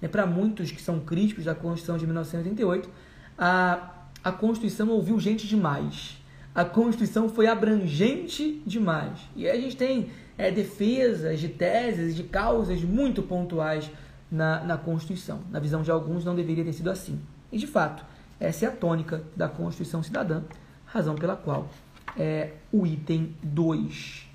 É, 0.01 0.07
Para 0.07 0.25
muitos 0.25 0.71
que 0.71 0.81
são 0.81 1.01
críticos 1.01 1.45
da 1.45 1.53
Constituição 1.53 1.97
de 1.97 2.05
1988, 2.05 2.89
a, 3.37 4.05
a 4.23 4.31
Constituição 4.31 4.89
ouviu 4.89 5.19
gente 5.19 5.45
demais 5.45 6.17
a 6.57 6.65
Constituição 6.65 7.29
foi 7.29 7.45
abrangente 7.45 8.63
demais. 8.65 9.19
E 9.35 9.47
a 9.47 9.55
gente 9.55 9.77
tem 9.77 10.09
é, 10.35 10.49
defesas 10.49 11.39
de 11.39 11.49
teses, 11.49 12.15
de 12.15 12.23
causas 12.23 12.81
muito 12.81 13.21
pontuais 13.21 13.91
na, 14.31 14.63
na 14.63 14.77
Constituição. 14.77 15.41
Na 15.49 15.59
visão 15.59 15.81
de 15.81 15.91
alguns, 15.91 16.25
não 16.25 16.35
deveria 16.35 16.63
ter 16.63 16.73
sido 16.73 16.89
assim. 16.89 17.19
E, 17.51 17.57
de 17.57 17.67
fato, 17.67 18.03
essa 18.39 18.65
é 18.65 18.67
a 18.67 18.71
tônica 18.71 19.23
da 19.35 19.47
Constituição 19.47 20.03
Cidadã, 20.03 20.43
razão 20.85 21.15
pela 21.15 21.35
qual 21.35 21.69
é, 22.17 22.53
o 22.71 22.85
item 22.85 23.35
2 23.43 24.27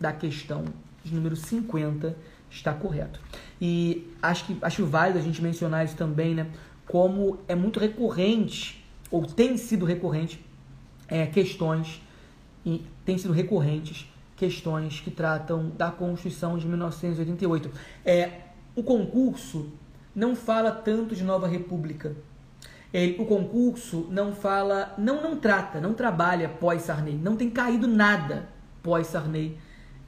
da 0.00 0.12
questão 0.12 0.64
de 1.04 1.14
número 1.14 1.36
50 1.36 2.16
está 2.50 2.72
correto. 2.72 3.20
E 3.60 4.10
acho 4.22 4.46
que 4.46 4.58
acho 4.62 4.86
válido 4.86 5.18
a 5.18 5.22
gente 5.22 5.42
mencionar 5.42 5.84
isso 5.84 5.96
também, 5.96 6.34
né? 6.34 6.46
Como 6.86 7.38
é 7.46 7.54
muito 7.54 7.78
recorrente, 7.78 8.84
ou 9.10 9.26
tem 9.26 9.56
sido 9.56 9.84
recorrente, 9.84 10.44
é, 11.06 11.26
questões, 11.26 12.00
e 12.64 12.84
têm 13.04 13.18
sido 13.18 13.32
recorrentes, 13.32 14.10
questões 14.36 15.00
que 15.00 15.10
tratam 15.10 15.70
da 15.76 15.90
Constituição 15.90 16.56
de 16.56 16.66
1988. 16.66 17.70
É, 18.04 18.47
o 18.78 18.82
concurso 18.84 19.72
não 20.14 20.36
fala 20.36 20.70
tanto 20.70 21.16
de 21.16 21.24
nova 21.24 21.48
república. 21.48 22.14
O 23.18 23.24
concurso 23.26 24.06
não 24.08 24.32
fala, 24.32 24.94
não 24.96 25.20
não 25.20 25.36
trata, 25.36 25.80
não 25.80 25.94
trabalha 25.94 26.48
pós 26.48 26.82
Sarney, 26.82 27.14
não 27.14 27.36
tem 27.36 27.50
caído 27.50 27.88
nada 27.88 28.48
pós 28.80 29.08
Sarney 29.08 29.58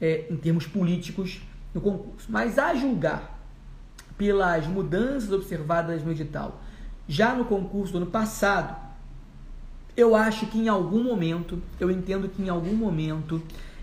é, 0.00 0.26
em 0.30 0.36
termos 0.36 0.66
políticos 0.68 1.42
no 1.74 1.80
concurso. 1.80 2.28
Mas 2.30 2.60
a 2.60 2.72
julgar 2.74 3.40
pelas 4.16 4.68
mudanças 4.68 5.32
observadas 5.32 6.04
no 6.04 6.12
edital, 6.12 6.62
já 7.08 7.34
no 7.34 7.44
concurso 7.44 7.92
do 7.92 7.98
ano 7.98 8.06
passado, 8.06 8.76
eu 9.96 10.14
acho 10.14 10.46
que 10.46 10.58
em 10.58 10.68
algum 10.68 11.02
momento, 11.02 11.60
eu 11.80 11.90
entendo 11.90 12.28
que 12.28 12.40
em 12.40 12.48
algum 12.48 12.74
momento, 12.74 13.42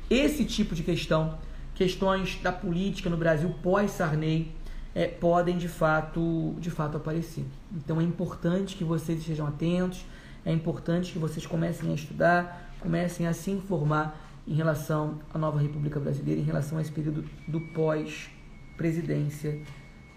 esse 0.10 0.46
tipo 0.46 0.74
de 0.74 0.82
questão, 0.82 1.38
questões 1.76 2.40
da 2.42 2.54
política 2.54 3.10
no 3.10 3.18
Brasil 3.18 3.54
pós-Sarney, 3.62 4.56
é, 4.98 5.08
podem 5.08 5.60
de 5.60 5.68
fato, 5.68 6.56
de 6.58 6.72
fato 6.72 6.98
aparecer. 6.98 7.46
Então 7.72 8.02
é 8.02 8.04
importante 8.04 8.76
que 8.76 8.84
vocês 8.84 9.20
estejam 9.20 9.46
atentos, 9.46 10.04
é 10.44 10.52
importante 10.52 11.14
que 11.14 11.20
vocês 11.20 11.46
comecem 11.46 11.92
a 11.92 11.94
estudar, 11.94 12.74
comecem 12.80 13.28
a 13.28 13.34
se 13.34 13.52
informar 13.52 14.20
em 14.48 14.56
relação 14.56 15.20
à 15.32 15.38
nova 15.38 15.60
República 15.60 16.00
Brasileira, 16.00 16.42
em 16.42 16.44
relação 16.44 16.80
a 16.80 16.82
esse 16.82 16.92
período 16.92 17.24
do 17.48 17.62
pós-presidência 17.76 19.62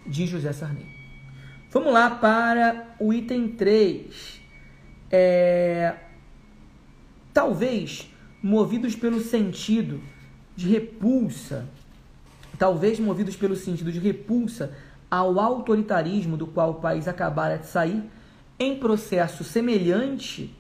de 0.07 0.27
José 0.27 0.51
Sarney. 0.51 0.87
Vamos 1.71 1.93
lá 1.93 2.09
para 2.09 2.97
o 2.99 3.13
item 3.13 3.49
3. 3.49 4.41
É... 5.11 5.95
Talvez 7.35 8.11
movidos 8.43 8.97
pelo 8.97 9.21
sentido 9.21 10.01
de 10.57 10.71
repulsa, 10.71 11.69
talvez 12.61 13.01
movidos 13.01 13.37
pelo 13.37 13.57
sentido 13.57 13.91
de 13.91 13.99
repulsa 13.99 14.75
ao 15.11 15.41
autoritarismo 15.41 16.37
do 16.37 16.47
qual 16.47 16.73
o 16.73 16.75
país 16.75 17.09
acabara 17.09 17.57
de 17.57 17.67
sair, 17.67 18.05
em 18.59 18.79
processo 18.79 19.43
semelhante 19.43 20.55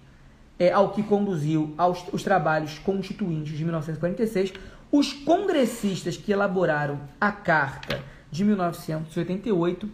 é, 0.58 0.72
ao 0.72 0.92
que 0.92 1.02
conduziu 1.02 1.74
aos 1.76 2.02
os 2.10 2.22
trabalhos 2.22 2.78
constituintes 2.78 3.52
de 3.52 3.62
1946, 3.64 4.54
os 4.90 5.12
congressistas 5.12 6.16
que 6.16 6.32
elaboraram 6.32 6.98
a 7.20 7.30
Carta 7.30 8.02
de 8.30 8.46
1988 8.46 9.86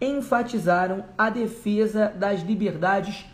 enfatizaram 0.00 1.04
a 1.16 1.30
defesa 1.30 2.08
das 2.08 2.42
liberdades 2.42 3.24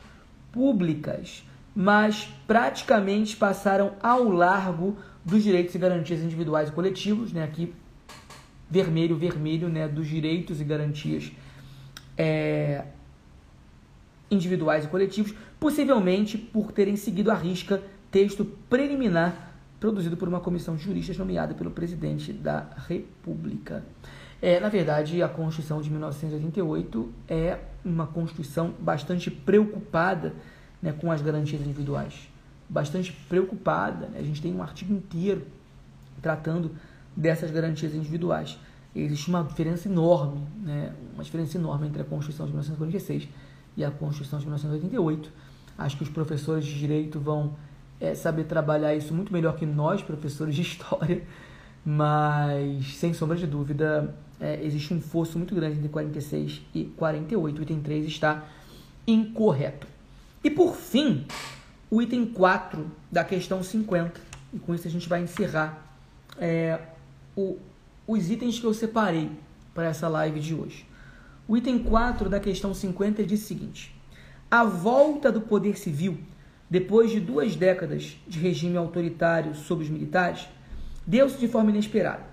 públicas, 0.53 1.43
mas 1.75 2.29
praticamente 2.47 3.35
passaram 3.37 3.93
ao 4.03 4.29
largo 4.29 4.99
dos 5.25 5.43
direitos 5.43 5.75
e 5.75 5.79
garantias 5.79 6.21
individuais 6.21 6.69
e 6.69 6.73
coletivos, 6.73 7.33
né? 7.33 7.43
Aqui 7.43 7.73
vermelho, 8.71 9.17
vermelho, 9.17 9.69
né? 9.69 9.89
Dos 9.89 10.07
direitos 10.07 10.61
e 10.61 10.65
garantias 10.65 11.33
é, 12.17 12.85
individuais 14.31 14.85
e 14.85 14.89
coletivos, 14.89 15.35
possivelmente 15.59 16.37
por 16.37 16.73
terem 16.73 16.97
seguido 16.97 17.31
à 17.31 17.35
risca 17.35 17.83
texto 18.11 18.45
preliminar 18.69 19.49
produzido 19.79 20.17
por 20.17 20.29
uma 20.29 20.41
comissão 20.41 20.77
de 20.77 20.83
juristas 20.83 21.17
nomeada 21.17 21.55
pelo 21.55 21.71
presidente 21.71 22.33
da 22.33 22.67
República. 22.89 23.85
É, 24.41 24.61
na 24.61 24.69
verdade, 24.69 25.23
a 25.23 25.29
Constituição 25.29 25.81
de 25.81 25.91
1988 25.91 27.13
é 27.29 27.59
uma 27.85 28.07
Constituição 28.07 28.75
bastante 28.79 29.31
preocupada 29.31 30.35
né, 30.83 30.93
com 30.93 31.11
as 31.11 31.23
garantias 31.23 31.61
individuais. 31.63 32.29
Bastante 32.69 33.13
preocupada. 33.29 34.07
Né? 34.09 34.19
A 34.19 34.23
gente 34.23 34.43
tem 34.43 34.55
um 34.55 34.63
artigo 34.63 34.93
inteiro 34.93 35.47
tratando 36.21 36.73
dessas 37.19 37.51
garantias 37.51 37.95
individuais. 37.95 38.57
Existe 38.95 39.29
uma 39.29 39.43
diferença 39.43 39.89
enorme, 39.89 40.47
né? 40.63 40.93
uma 41.15 41.25
diferença 41.25 41.59
enorme 41.59 41.89
entre 41.89 42.01
a 42.01 42.05
Constituição 42.05 42.47
de 42.47 42.53
1946 42.53 43.29
e 43.77 43.85
a 43.85 43.91
Constituição 43.91 44.39
de 44.39 44.45
1988. 44.45 45.31
Acho 45.77 45.97
que 45.97 46.05
os 46.05 46.09
professores 46.09 46.65
de 46.65 46.79
direito 46.79 47.19
vão 47.19 47.57
é, 48.01 48.15
saber 48.15 48.45
trabalhar 48.45 48.95
isso 48.95 49.13
muito 49.13 49.33
melhor 49.33 49.57
que 49.57 49.67
nós, 49.67 50.01
professores 50.01 50.55
de 50.55 50.63
história, 50.63 51.25
mas 51.85 52.97
sem 52.97 53.13
sombra 53.13 53.37
de 53.37 53.49
dúvida, 53.49 54.15
é, 54.41 54.65
existe 54.65 54.95
um 54.95 55.01
fosso 55.01 55.39
muito 55.39 55.55
grande 55.57 55.79
entre 55.79 55.89
46 55.89 56.63
e 56.73 56.85
48. 56.85 57.59
O 57.59 57.63
item 57.63 57.81
3 57.81 58.07
está 58.07 58.45
incorreto. 59.07 59.89
E 60.45 60.51
por 60.51 60.77
fim, 60.77 61.27
o 61.91 62.01
item 62.01 62.27
4 62.27 62.89
da 63.11 63.25
questão 63.25 63.61
50. 63.61 64.21
E 64.55 64.59
com 64.61 64.73
isso 64.73 64.87
a 64.87 64.91
gente 64.91 65.09
vai 65.09 65.21
encerrar 65.21 65.85
é, 66.39 66.79
o, 67.39 67.57
os 68.05 68.31
itens 68.31 68.59
que 68.59 68.67
eu 68.67 68.75
separei 68.75 69.31
para 69.73 69.87
essa 69.87 70.09
live 70.09 70.41
de 70.41 70.55
hoje. 70.55 70.85
O 71.47 71.57
item 71.57 71.79
4 71.79 72.29
da 72.29 72.41
questão 72.41 72.75
50 72.75 73.23
diz 73.23 73.45
o 73.45 73.47
seguinte: 73.47 73.95
a 74.51 74.65
volta 74.65 75.31
do 75.31 75.41
poder 75.41 75.79
civil, 75.79 76.19
depois 76.69 77.13
de 77.13 77.21
duas 77.21 77.55
décadas 77.55 78.17
de 78.27 78.41
regime 78.41 78.77
autoritário 78.77 79.55
sobre 79.55 79.85
os 79.85 79.91
militares, 79.91 80.49
deu-se 81.07 81.39
de 81.39 81.47
forma 81.47 81.71
inesperada. 81.71 82.27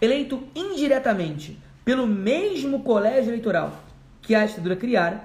Eleito 0.00 0.44
indiretamente 0.54 1.58
pelo 1.84 2.06
mesmo 2.06 2.82
colégio 2.84 3.30
eleitoral 3.30 3.82
que 4.22 4.34
a 4.34 4.46
ditadura 4.46 4.76
criara, 4.76 5.24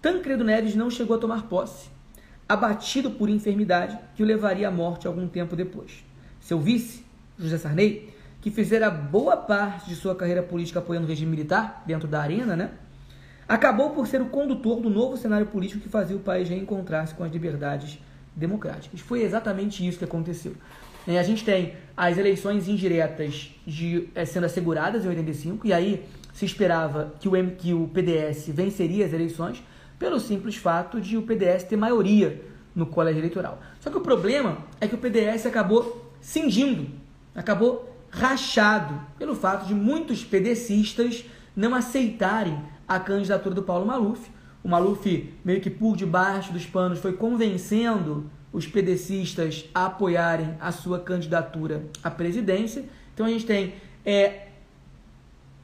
Tancredo 0.00 0.44
Neves 0.44 0.74
não 0.74 0.90
chegou 0.90 1.16
a 1.16 1.20
tomar 1.20 1.48
posse, 1.48 1.90
abatido 2.48 3.10
por 3.10 3.28
enfermidade 3.28 3.98
que 4.14 4.22
o 4.22 4.26
levaria 4.26 4.68
à 4.68 4.70
morte 4.70 5.06
algum 5.06 5.28
tempo 5.28 5.54
depois. 5.54 6.04
Seu 6.40 6.58
vice, 6.58 7.04
José 7.38 7.58
Sarney, 7.58 8.11
que 8.42 8.50
fizera 8.50 8.90
boa 8.90 9.36
parte 9.36 9.88
de 9.88 9.94
sua 9.94 10.16
carreira 10.16 10.42
política 10.42 10.80
apoiando 10.80 11.06
o 11.06 11.08
regime 11.08 11.30
militar, 11.30 11.84
dentro 11.86 12.08
da 12.08 12.20
arena, 12.20 12.56
né? 12.56 12.72
Acabou 13.48 13.90
por 13.90 14.06
ser 14.06 14.20
o 14.20 14.26
condutor 14.26 14.80
do 14.80 14.90
novo 14.90 15.16
cenário 15.16 15.46
político 15.46 15.80
que 15.80 15.88
fazia 15.88 16.16
o 16.16 16.20
país 16.20 16.48
reencontrar-se 16.48 17.14
com 17.14 17.22
as 17.22 17.30
liberdades 17.30 18.00
democráticas. 18.34 19.00
Foi 19.00 19.22
exatamente 19.22 19.86
isso 19.86 19.98
que 19.98 20.04
aconteceu. 20.04 20.54
A 21.06 21.22
gente 21.22 21.44
tem 21.44 21.74
as 21.96 22.18
eleições 22.18 22.68
indiretas 22.68 23.54
de, 23.64 24.08
é, 24.14 24.24
sendo 24.24 24.46
asseguradas 24.46 25.04
em 25.04 25.08
85, 25.08 25.66
e 25.66 25.72
aí 25.72 26.04
se 26.32 26.44
esperava 26.44 27.14
que 27.20 27.28
o, 27.28 27.50
que 27.52 27.72
o 27.72 27.88
PDS 27.88 28.48
venceria 28.48 29.06
as 29.06 29.12
eleições 29.12 29.62
pelo 29.98 30.18
simples 30.18 30.56
fato 30.56 31.00
de 31.00 31.16
o 31.16 31.22
PDS 31.22 31.64
ter 31.64 31.76
maioria 31.76 32.42
no 32.74 32.86
colégio 32.86 33.20
eleitoral. 33.20 33.60
Só 33.78 33.90
que 33.90 33.98
o 33.98 34.00
problema 34.00 34.58
é 34.80 34.88
que 34.88 34.94
o 34.94 34.98
PDS 34.98 35.46
acabou 35.46 36.10
cingindo, 36.20 36.88
acabou 37.34 37.91
rachado 38.12 39.00
pelo 39.18 39.34
fato 39.34 39.66
de 39.66 39.74
muitos 39.74 40.22
PDCistas 40.22 41.24
não 41.56 41.74
aceitarem 41.74 42.62
a 42.86 43.00
candidatura 43.00 43.54
do 43.54 43.62
Paulo 43.62 43.86
Maluf. 43.86 44.30
O 44.62 44.68
Maluf, 44.68 45.34
meio 45.44 45.60
que 45.60 45.70
por 45.70 45.96
debaixo 45.96 46.52
dos 46.52 46.66
panos, 46.66 46.98
foi 46.98 47.14
convencendo 47.14 48.30
os 48.52 48.66
PDCistas 48.66 49.64
a 49.74 49.86
apoiarem 49.86 50.54
a 50.60 50.70
sua 50.70 51.00
candidatura 51.00 51.86
à 52.04 52.10
presidência. 52.10 52.84
Então 53.14 53.24
a 53.24 53.30
gente 53.30 53.46
tem 53.46 53.74
é, 54.04 54.48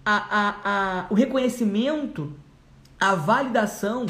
a, 0.05 0.17
a, 0.17 0.57
a, 0.65 1.07
o 1.11 1.15
reconhecimento, 1.15 2.33
a 2.99 3.15
validação 3.15 4.07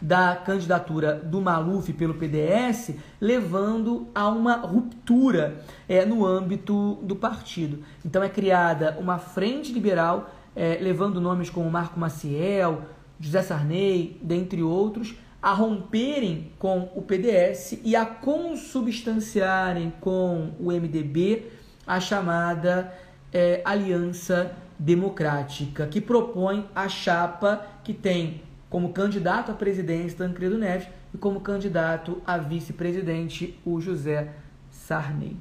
da 0.00 0.34
candidatura 0.36 1.14
do 1.14 1.40
Maluf 1.40 1.92
pelo 1.92 2.14
PDS, 2.14 2.94
levando 3.20 4.08
a 4.14 4.28
uma 4.28 4.56
ruptura 4.56 5.62
é, 5.88 6.04
no 6.04 6.26
âmbito 6.26 6.98
do 7.02 7.16
partido. 7.16 7.80
Então 8.04 8.22
é 8.22 8.28
criada 8.28 8.96
uma 8.98 9.18
frente 9.18 9.72
liberal, 9.72 10.30
é, 10.56 10.78
levando 10.80 11.20
nomes 11.20 11.50
como 11.50 11.70
Marco 11.70 12.00
Maciel, 12.00 12.82
José 13.18 13.42
Sarney, 13.42 14.18
dentre 14.22 14.62
outros, 14.62 15.14
a 15.42 15.52
romperem 15.52 16.52
com 16.58 16.90
o 16.94 17.02
PDS 17.02 17.80
e 17.84 17.96
a 17.96 18.04
consubstanciarem 18.04 19.92
com 20.00 20.52
o 20.58 20.70
MDB 20.70 21.50
a 21.86 21.98
chamada 21.98 22.92
é, 23.32 23.60
Aliança 23.64 24.54
Democrática, 24.78 25.86
que 25.86 26.00
propõe 26.00 26.66
a 26.74 26.88
chapa 26.88 27.66
que 27.82 27.92
tem 27.92 28.42
como 28.70 28.92
candidato 28.92 29.50
à 29.50 29.54
presidência 29.54 30.16
Tancredo 30.16 30.56
Neves 30.56 30.88
e 31.12 31.18
como 31.18 31.40
candidato 31.40 32.22
a 32.24 32.38
vice-presidente 32.38 33.58
o 33.64 33.80
José 33.80 34.30
Sarney. 34.70 35.36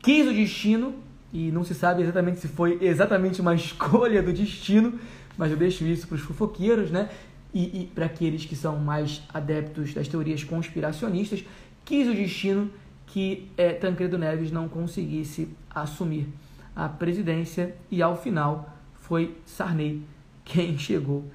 Quis 0.00 0.26
o 0.26 0.34
destino, 0.34 0.96
e 1.32 1.52
não 1.52 1.62
se 1.62 1.74
sabe 1.74 2.02
exatamente 2.02 2.40
se 2.40 2.48
foi 2.48 2.78
exatamente 2.82 3.40
uma 3.40 3.54
escolha 3.56 4.20
do 4.20 4.32
destino, 4.32 4.98
mas 5.38 5.52
eu 5.52 5.56
deixo 5.56 5.84
isso 5.84 6.08
para 6.08 6.16
os 6.16 6.20
fofoqueiros, 6.20 6.90
né? 6.90 7.08
E, 7.54 7.82
e 7.82 7.86
para 7.86 8.06
aqueles 8.06 8.44
que 8.44 8.56
são 8.56 8.78
mais 8.78 9.22
adeptos 9.32 9.94
das 9.94 10.08
teorias 10.08 10.42
conspiracionistas, 10.42 11.44
quis 11.84 12.08
o 12.08 12.14
destino 12.14 12.70
que 13.06 13.48
é, 13.56 13.74
Tancredo 13.74 14.18
Neves 14.18 14.50
não 14.50 14.68
conseguisse 14.68 15.48
assumir 15.70 16.28
a 16.74 16.88
presidência 16.88 17.76
e 17.90 18.02
ao 18.02 18.16
final 18.16 18.74
foi 18.94 19.36
Sarney 19.44 20.02
quem 20.44 20.76
chegou 20.78 21.30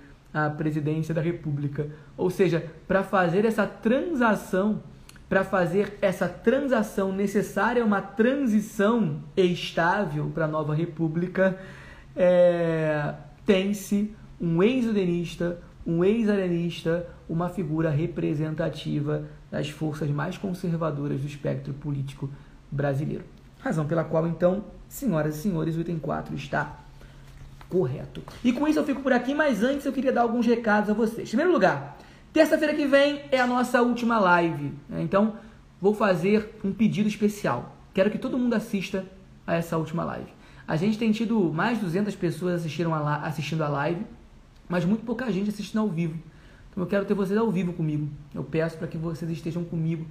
à 0.46 0.50
presidência 0.50 1.14
da 1.14 1.22
República. 1.22 1.90
Ou 2.16 2.30
seja, 2.30 2.66
para 2.88 3.04
fazer 3.04 3.46
essa 3.46 3.66
transação, 3.66 4.84
para 5.28 5.44
fazer 5.44 5.98
essa 6.02 6.28
transação 6.28 7.12
necessária 7.12 7.84
uma 7.84 8.02
transição 8.02 9.24
estável 9.36 10.32
para 10.34 10.46
a 10.46 10.48
nova 10.48 10.76
República, 10.76 11.58
é, 12.16 13.14
tem-se 13.46 14.16
um 14.40 14.62
ex-udenista, 14.62 15.60
um 15.86 16.04
ex-arenista, 16.04 17.08
uma 17.28 17.50
figura 17.50 17.90
representativa 17.90 19.26
das 19.50 19.70
forças 19.70 20.10
mais 20.10 20.38
conservadoras 20.38 21.22
do 21.22 21.28
espectro 21.28 21.74
político 21.74 22.30
brasileiro. 22.72 23.24
Razão 23.60 23.86
pela 23.88 24.04
qual, 24.04 24.28
então, 24.28 24.66
senhoras 24.88 25.38
e 25.38 25.42
senhores, 25.42 25.76
o 25.76 25.82
item 25.82 25.98
4 25.98 26.36
está 26.36 26.87
correto. 27.70 28.24
E 28.44 28.52
com 28.54 28.68
isso 28.68 28.80
eu 28.80 28.84
fico 28.84 29.02
por 29.02 29.14
aqui, 29.14 29.34
mas 29.34 29.64
antes 29.64 29.86
eu 29.86 29.94
queria 29.94 30.12
dar 30.12 30.22
alguns 30.22 30.46
recados 30.46 30.90
a 30.90 30.94
vocês. 30.94 31.28
Em 31.28 31.32
primeiro 31.32 31.52
lugar, 31.52 31.98
terça-feira 32.32 32.74
que 32.74 32.86
vem 32.86 33.22
é 33.32 33.40
a 33.40 33.48
nossa 33.48 33.82
última 33.82 34.20
live, 34.20 34.74
né? 34.90 35.02
então 35.02 35.36
vou 35.80 35.94
fazer 35.94 36.58
um 36.64 36.72
pedido 36.72 37.08
especial. 37.08 37.76
Quero 37.94 38.10
que 38.12 38.18
todo 38.18 38.38
mundo 38.38 38.54
assista 38.54 39.06
a 39.46 39.56
essa 39.56 39.78
última 39.78 40.04
live. 40.04 40.32
A 40.68 40.76
gente 40.76 40.98
tem 40.98 41.12
tido 41.12 41.52
mais 41.54 41.78
de 41.78 41.86
200 41.86 42.16
pessoas 42.16 42.56
assistindo 42.56 42.94
a, 42.94 43.16
assistindo 43.18 43.64
a 43.64 43.70
live 43.70 44.06
mas 44.68 44.86
muito 44.86 45.06
pouca 45.06 45.32
gente 45.32 45.50
assistindo 45.50 45.80
ao 45.80 45.88
vivo. 45.88 46.20
Então 46.70 46.84
eu 46.84 46.88
quero 46.88 47.06
ter 47.06 47.14
vocês 47.14 47.38
ao 47.38 47.50
vivo 47.50 47.74
comigo. 47.74 48.10
Eu 48.34 48.44
peço 48.44 48.78
para 48.78 48.88
que 48.88 48.98
vocês 48.98 49.30
estejam 49.32 49.64
comigo 49.64 50.06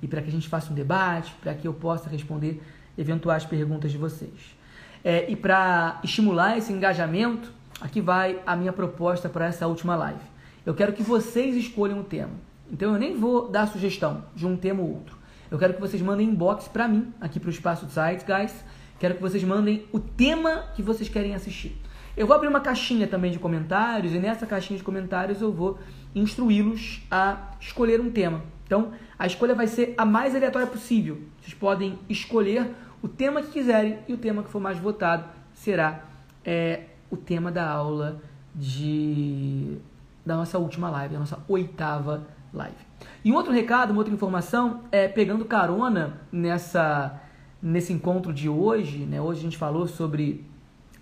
e 0.00 0.08
para 0.08 0.20
que 0.20 0.28
a 0.28 0.32
gente 0.32 0.48
faça 0.48 0.70
um 0.70 0.74
debate, 0.74 1.34
para 1.40 1.54
que 1.54 1.66
eu 1.66 1.72
possa 1.72 2.08
responder 2.08 2.62
eventuais 2.96 3.44
perguntas 3.44 3.90
de 3.90 3.98
vocês. 3.98 4.56
É, 5.04 5.30
e 5.30 5.34
para 5.34 6.00
estimular 6.04 6.56
esse 6.56 6.72
engajamento, 6.72 7.52
aqui 7.80 8.00
vai 8.00 8.40
a 8.46 8.54
minha 8.54 8.72
proposta 8.72 9.28
para 9.28 9.46
essa 9.46 9.66
última 9.66 9.96
live. 9.96 10.20
Eu 10.64 10.74
quero 10.74 10.92
que 10.92 11.02
vocês 11.02 11.56
escolham 11.56 12.00
o 12.00 12.04
tema. 12.04 12.30
Então 12.70 12.92
eu 12.92 12.98
nem 12.98 13.16
vou 13.16 13.48
dar 13.48 13.66
sugestão 13.66 14.24
de 14.34 14.46
um 14.46 14.56
tema 14.56 14.80
ou 14.82 14.90
outro. 14.90 15.16
Eu 15.50 15.58
quero 15.58 15.74
que 15.74 15.80
vocês 15.80 16.00
mandem 16.00 16.28
inbox 16.28 16.68
para 16.68 16.88
mim, 16.88 17.12
aqui 17.20 17.38
para 17.38 17.48
o 17.48 17.50
Espaço 17.50 17.86
Sites, 17.86 18.24
guys. 18.24 18.64
Quero 18.98 19.16
que 19.16 19.20
vocês 19.20 19.42
mandem 19.42 19.84
o 19.92 19.98
tema 19.98 20.66
que 20.74 20.82
vocês 20.82 21.08
querem 21.08 21.34
assistir. 21.34 21.76
Eu 22.16 22.26
vou 22.26 22.36
abrir 22.36 22.48
uma 22.48 22.60
caixinha 22.60 23.06
também 23.06 23.32
de 23.32 23.38
comentários 23.38 24.14
e 24.14 24.18
nessa 24.18 24.46
caixinha 24.46 24.78
de 24.78 24.84
comentários 24.84 25.40
eu 25.40 25.52
vou 25.52 25.78
instruí-los 26.14 27.02
a 27.10 27.50
escolher 27.60 28.00
um 28.00 28.10
tema. 28.10 28.42
Então, 28.64 28.92
a 29.18 29.26
escolha 29.26 29.54
vai 29.54 29.66
ser 29.66 29.94
a 29.98 30.04
mais 30.04 30.34
aleatória 30.34 30.66
possível. 30.66 31.20
Vocês 31.40 31.52
podem 31.52 31.98
escolher 32.08 32.70
o 33.02 33.08
tema 33.08 33.42
que 33.42 33.50
quiserem 33.50 33.98
e 34.06 34.14
o 34.14 34.16
tema 34.16 34.42
que 34.42 34.50
for 34.50 34.60
mais 34.60 34.78
votado 34.78 35.24
será 35.52 36.04
é, 36.44 36.84
o 37.10 37.16
tema 37.16 37.50
da 37.50 37.68
aula 37.68 38.20
de 38.54 39.78
da 40.24 40.36
nossa 40.36 40.56
última 40.56 40.88
live, 40.88 41.14
da 41.14 41.20
nossa 41.20 41.38
oitava 41.48 42.22
live. 42.54 42.76
E 43.24 43.32
um 43.32 43.34
outro 43.34 43.52
recado, 43.52 43.90
uma 43.90 43.98
outra 43.98 44.14
informação, 44.14 44.82
é 44.92 45.08
pegando 45.08 45.44
carona 45.44 46.20
nessa 46.30 47.20
nesse 47.60 47.92
encontro 47.92 48.32
de 48.32 48.48
hoje, 48.48 48.98
né? 48.98 49.20
Hoje 49.20 49.40
a 49.40 49.42
gente 49.42 49.56
falou 49.56 49.86
sobre 49.86 50.44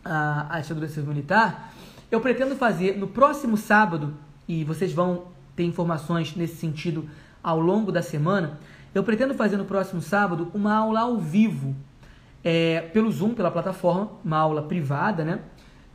a, 0.05 0.57
a 0.57 0.61
ditadura 0.61 0.89
civil 0.89 1.09
militar. 1.09 1.73
Eu 2.11 2.21
pretendo 2.21 2.57
fazer 2.57 2.99
no 2.99 3.09
próximo 3.09 3.57
sábado, 3.57 4.15
e 4.47 4.65
vocês 4.65 4.93
vão 4.93 5.25
ter 5.57 5.65
informações 5.65 6.35
nesse 6.35 6.57
sentido 6.57 7.09
ao 7.43 7.61
longo 7.61 7.91
da 7.93 8.03
semana. 8.03 8.59
Eu 8.95 9.05
pretendo 9.05 9.35
fazer 9.35 9.57
no 9.57 9.65
próximo 9.65 10.03
sábado 10.03 10.51
uma 10.53 10.75
aula 10.75 11.01
ao 11.01 11.19
vivo, 11.19 11.75
é, 12.43 12.81
pelo 12.93 13.11
Zoom, 13.11 13.35
pela 13.35 13.51
plataforma, 13.51 14.13
uma 14.25 14.39
aula 14.39 14.63
privada, 14.63 15.25
né? 15.25 15.41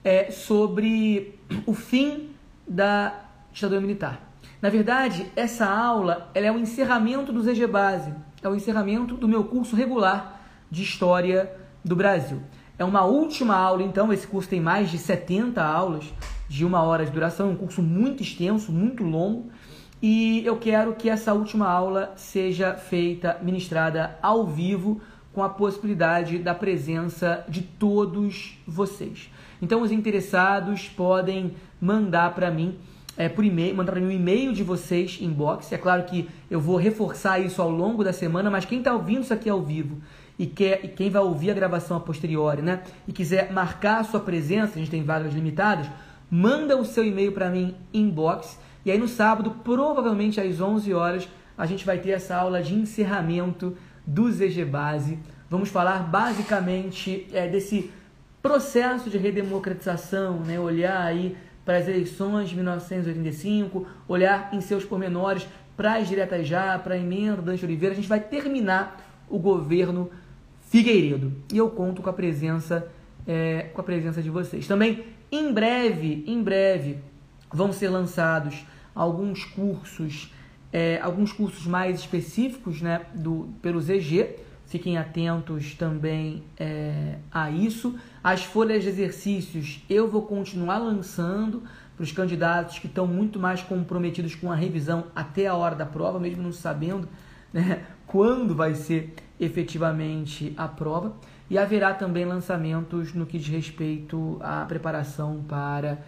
É, 0.03 0.29
sobre 0.29 1.39
o 1.65 1.73
fim 1.73 2.29
da 2.67 3.25
ditadura 3.51 3.81
militar. 3.81 4.21
Na 4.61 4.69
verdade, 4.69 5.31
essa 5.35 5.65
aula 5.65 6.29
é 6.33 6.51
o 6.51 6.57
encerramento 6.57 7.31
do 7.31 7.41
ZG 7.41 7.67
Base, 7.67 8.13
é 8.41 8.49
o 8.49 8.55
encerramento 8.55 9.15
do 9.15 9.27
meu 9.27 9.43
curso 9.43 9.75
regular 9.75 10.41
de 10.69 10.83
História 10.83 11.51
do 11.83 11.95
Brasil. 11.95 12.41
É 12.77 12.83
uma 12.83 13.05
última 13.05 13.55
aula, 13.55 13.83
então, 13.83 14.11
esse 14.11 14.27
curso 14.27 14.49
tem 14.49 14.59
mais 14.59 14.89
de 14.89 14.97
70 14.97 15.63
aulas 15.63 16.05
de 16.47 16.65
uma 16.65 16.83
hora 16.83 17.05
de 17.05 17.11
duração, 17.11 17.51
um 17.51 17.55
curso 17.55 17.81
muito 17.81 18.21
extenso, 18.21 18.71
muito 18.71 19.03
longo, 19.03 19.49
e 20.01 20.45
eu 20.45 20.57
quero 20.57 20.93
que 20.95 21.09
essa 21.09 21.33
última 21.33 21.67
aula 21.67 22.13
seja 22.15 22.73
feita, 22.73 23.39
ministrada 23.41 24.17
ao 24.21 24.45
vivo, 24.45 25.01
com 25.35 25.43
a 25.43 25.49
possibilidade 25.49 26.39
da 26.39 26.55
presença 26.55 27.43
de 27.49 27.61
todos 27.61 28.57
vocês. 28.65 29.29
Então, 29.61 29.81
os 29.81 29.91
interessados 29.91 30.87
podem 30.87 31.53
mandar 31.79 32.33
para 32.33 32.49
mim 32.49 32.77
é, 33.17 33.27
por 33.27 33.43
e-mail, 33.43 33.75
mandar 33.75 33.97
um 33.97 34.09
e-mail 34.09 34.53
de 34.53 34.63
vocês 34.63 35.19
inbox. 35.21 35.73
É 35.73 35.77
claro 35.77 36.03
que 36.03 36.29
eu 36.49 36.61
vou 36.61 36.77
reforçar 36.77 37.37
isso 37.39 37.61
ao 37.61 37.69
longo 37.69 38.01
da 38.01 38.13
semana, 38.13 38.49
mas 38.49 38.63
quem 38.63 38.79
está 38.79 38.93
ouvindo 38.93 39.23
isso 39.23 39.33
aqui 39.33 39.49
ao 39.49 39.61
vivo 39.61 39.97
e, 40.39 40.45
quer, 40.45 40.85
e 40.85 40.87
quem 40.87 41.09
vai 41.09 41.21
ouvir 41.21 41.51
a 41.51 41.53
gravação 41.53 41.97
a 41.97 41.99
posteriori, 41.99 42.61
né? 42.61 42.83
E 43.05 43.11
quiser 43.11 43.51
marcar 43.51 43.99
a 43.99 44.03
sua 44.05 44.21
presença, 44.21 44.75
a 44.75 44.79
gente 44.79 44.91
tem 44.91 45.03
vagas 45.03 45.33
limitadas, 45.33 45.87
manda 46.31 46.77
o 46.77 46.85
seu 46.85 47.05
e-mail 47.05 47.33
para 47.33 47.49
mim 47.49 47.75
inbox. 47.93 48.57
E 48.85 48.91
aí 48.91 48.97
no 48.97 49.07
sábado, 49.09 49.51
provavelmente 49.65 50.39
às 50.39 50.61
11 50.61 50.93
horas, 50.93 51.27
a 51.57 51.65
gente 51.65 51.85
vai 51.85 51.97
ter 51.97 52.11
essa 52.11 52.37
aula 52.37 52.61
de 52.61 52.73
encerramento 52.73 53.75
do 54.05 54.31
ZG 54.31 54.65
Base. 54.65 55.19
Vamos 55.49 55.69
falar 55.69 55.99
basicamente 55.99 57.27
é, 57.31 57.47
desse 57.47 57.91
processo 58.41 59.09
de 59.09 59.17
redemocratização, 59.17 60.39
né? 60.39 60.59
olhar 60.59 61.01
aí 61.01 61.35
para 61.63 61.77
as 61.77 61.87
eleições 61.87 62.49
de 62.49 62.55
1985, 62.55 63.87
olhar 64.07 64.49
em 64.53 64.61
seus 64.61 64.85
pormenores 64.85 65.47
para 65.75 65.95
as 65.95 66.07
diretas 66.07 66.47
já, 66.47 66.77
para 66.77 66.95
a 66.95 66.97
emenda 66.97 67.37
do 67.37 67.41
Dante 67.41 67.65
Oliveira. 67.65 67.93
A 67.93 67.95
gente 67.95 68.07
vai 68.07 68.19
terminar 68.19 69.03
o 69.27 69.39
governo 69.39 70.11
Figueiredo. 70.69 71.33
E 71.51 71.57
eu 71.57 71.69
conto 71.69 72.01
com 72.01 72.09
a 72.09 72.13
presença 72.13 72.87
é, 73.27 73.69
com 73.73 73.81
a 73.81 73.83
presença 73.83 74.21
de 74.21 74.29
vocês. 74.29 74.67
Também 74.67 75.05
em 75.31 75.51
breve, 75.51 76.23
em 76.27 76.41
breve, 76.41 76.99
vão 77.51 77.71
ser 77.71 77.89
lançados 77.89 78.65
alguns 78.93 79.43
cursos, 79.43 80.31
é, 80.75 80.99
alguns 81.01 81.31
cursos 81.31 81.65
mais 81.65 82.01
específicos, 82.01 82.81
né, 82.81 83.03
do 83.13 83.47
pelo 83.61 83.79
ZG. 83.79 84.35
Fiquem 84.65 84.97
atentos 84.97 85.73
também 85.73 86.43
é, 86.59 87.15
a 87.31 87.49
isso. 87.49 87.95
As 88.21 88.43
folhas 88.43 88.83
de 88.83 88.89
exercícios 88.89 89.81
eu 89.89 90.09
vou 90.09 90.23
continuar 90.23 90.79
lançando 90.79 91.63
para 91.95 92.03
os 92.03 92.11
candidatos 92.11 92.77
que 92.77 92.87
estão 92.87 93.07
muito 93.07 93.39
mais 93.39 93.61
comprometidos 93.61 94.35
com 94.35 94.51
a 94.51 94.55
revisão 94.55 95.05
até 95.15 95.47
a 95.47 95.55
hora 95.55 95.75
da 95.75 95.85
prova, 95.85 96.19
mesmo 96.19 96.43
não 96.43 96.51
sabendo 96.51 97.07
né, 97.53 97.85
quando 98.05 98.53
vai 98.53 98.75
ser 98.75 99.13
efetivamente 99.39 100.53
a 100.57 100.67
prova. 100.67 101.15
E 101.49 101.57
haverá 101.57 101.93
também 101.93 102.25
lançamentos 102.25 103.13
no 103.13 103.25
que 103.25 103.37
diz 103.37 103.47
respeito 103.47 104.37
à 104.41 104.65
preparação 104.65 105.41
para 105.47 105.99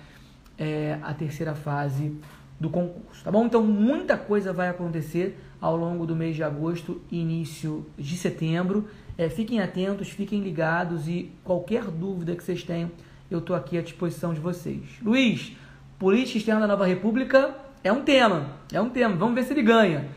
é, 0.58 1.00
a 1.02 1.14
terceira 1.14 1.56
fase 1.56 2.20
do 2.60 2.70
concurso, 2.70 3.24
tá 3.24 3.32
bom? 3.32 3.46
Então 3.46 3.64
muita 3.64 4.18
coisa 4.18 4.52
vai 4.52 4.70
acontecer 4.70 5.38
ao 5.62 5.76
longo 5.76 6.06
do 6.06 6.16
mês 6.16 6.36
de 6.36 6.44
agosto 6.44 7.02
e 7.12 7.20
início 7.20 7.86
de 7.98 8.18
setembro. 8.18 8.88
É, 9.18 9.30
fiquem 9.30 9.60
atentos, 9.60 10.10
fiquem 10.10 10.42
ligados 10.42 11.08
e 11.08 11.32
qualquer 11.44 11.86
dúvida 11.86 12.36
que 12.36 12.44
vocês 12.44 12.64
tenham, 12.64 12.92
eu 13.30 13.40
estou 13.40 13.56
aqui 13.56 13.78
à 13.78 13.82
disposição 13.82 14.34
de 14.34 14.40
vocês. 14.40 14.84
Luiz, 15.02 15.56
política 16.00 16.38
externa 16.38 16.62
da 16.62 16.68
Nova 16.68 16.86
República 16.86 17.56
é 17.84 17.92
um 17.92 18.02
tema, 18.02 18.52
é 18.72 18.82
um 18.82 18.90
tema. 18.90 19.16
Vamos 19.16 19.36
ver 19.36 19.44
se 19.44 19.54
ele 19.54 19.64
ganha. 19.64 20.08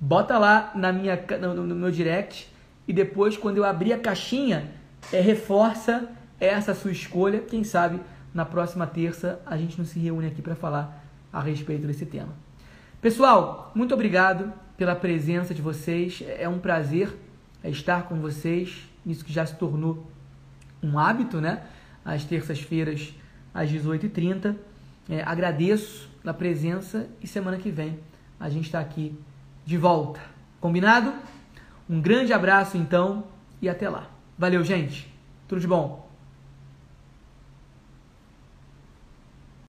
Bota 0.00 0.38
lá 0.38 0.72
na 0.74 0.92
minha, 0.92 1.22
no, 1.40 1.54
no 1.66 1.74
meu 1.74 1.90
direct 1.90 2.48
e 2.86 2.92
depois, 2.92 3.36
quando 3.36 3.58
eu 3.58 3.64
abrir 3.64 3.92
a 3.92 3.98
caixinha, 3.98 4.72
é, 5.12 5.20
reforça 5.20 6.08
essa 6.40 6.74
sua 6.74 6.90
escolha. 6.92 7.40
Quem 7.40 7.64
sabe 7.64 8.00
na 8.32 8.44
próxima 8.44 8.86
terça 8.86 9.40
a 9.46 9.56
gente 9.56 9.78
não 9.78 9.84
se 9.84 9.98
reúne 9.98 10.26
aqui 10.26 10.42
para 10.42 10.54
falar 10.54 11.03
a 11.34 11.42
respeito 11.42 11.86
desse 11.86 12.06
tema. 12.06 12.32
Pessoal, 13.02 13.72
muito 13.74 13.92
obrigado 13.92 14.52
pela 14.76 14.94
presença 14.94 15.52
de 15.52 15.60
vocês. 15.60 16.22
É 16.38 16.48
um 16.48 16.58
prazer 16.58 17.12
é 17.62 17.70
estar 17.70 18.04
com 18.04 18.16
vocês, 18.20 18.88
isso 19.04 19.24
que 19.24 19.32
já 19.32 19.44
se 19.44 19.56
tornou 19.56 20.06
um 20.82 20.98
hábito, 20.98 21.40
né? 21.40 21.62
Às 22.04 22.24
terças-feiras, 22.24 23.12
às 23.52 23.70
18h30. 23.70 24.54
É, 25.08 25.22
agradeço 25.22 26.08
a 26.24 26.32
presença 26.32 27.08
e 27.22 27.26
semana 27.26 27.56
que 27.58 27.70
vem 27.70 27.98
a 28.38 28.48
gente 28.48 28.66
está 28.66 28.80
aqui 28.80 29.18
de 29.64 29.76
volta. 29.76 30.20
Combinado? 30.60 31.12
Um 31.88 32.00
grande 32.00 32.32
abraço 32.32 32.76
então 32.76 33.24
e 33.60 33.68
até 33.68 33.88
lá. 33.88 34.10
Valeu, 34.38 34.62
gente. 34.62 35.12
Tudo 35.48 35.60
de 35.60 35.66
bom. 35.66 36.03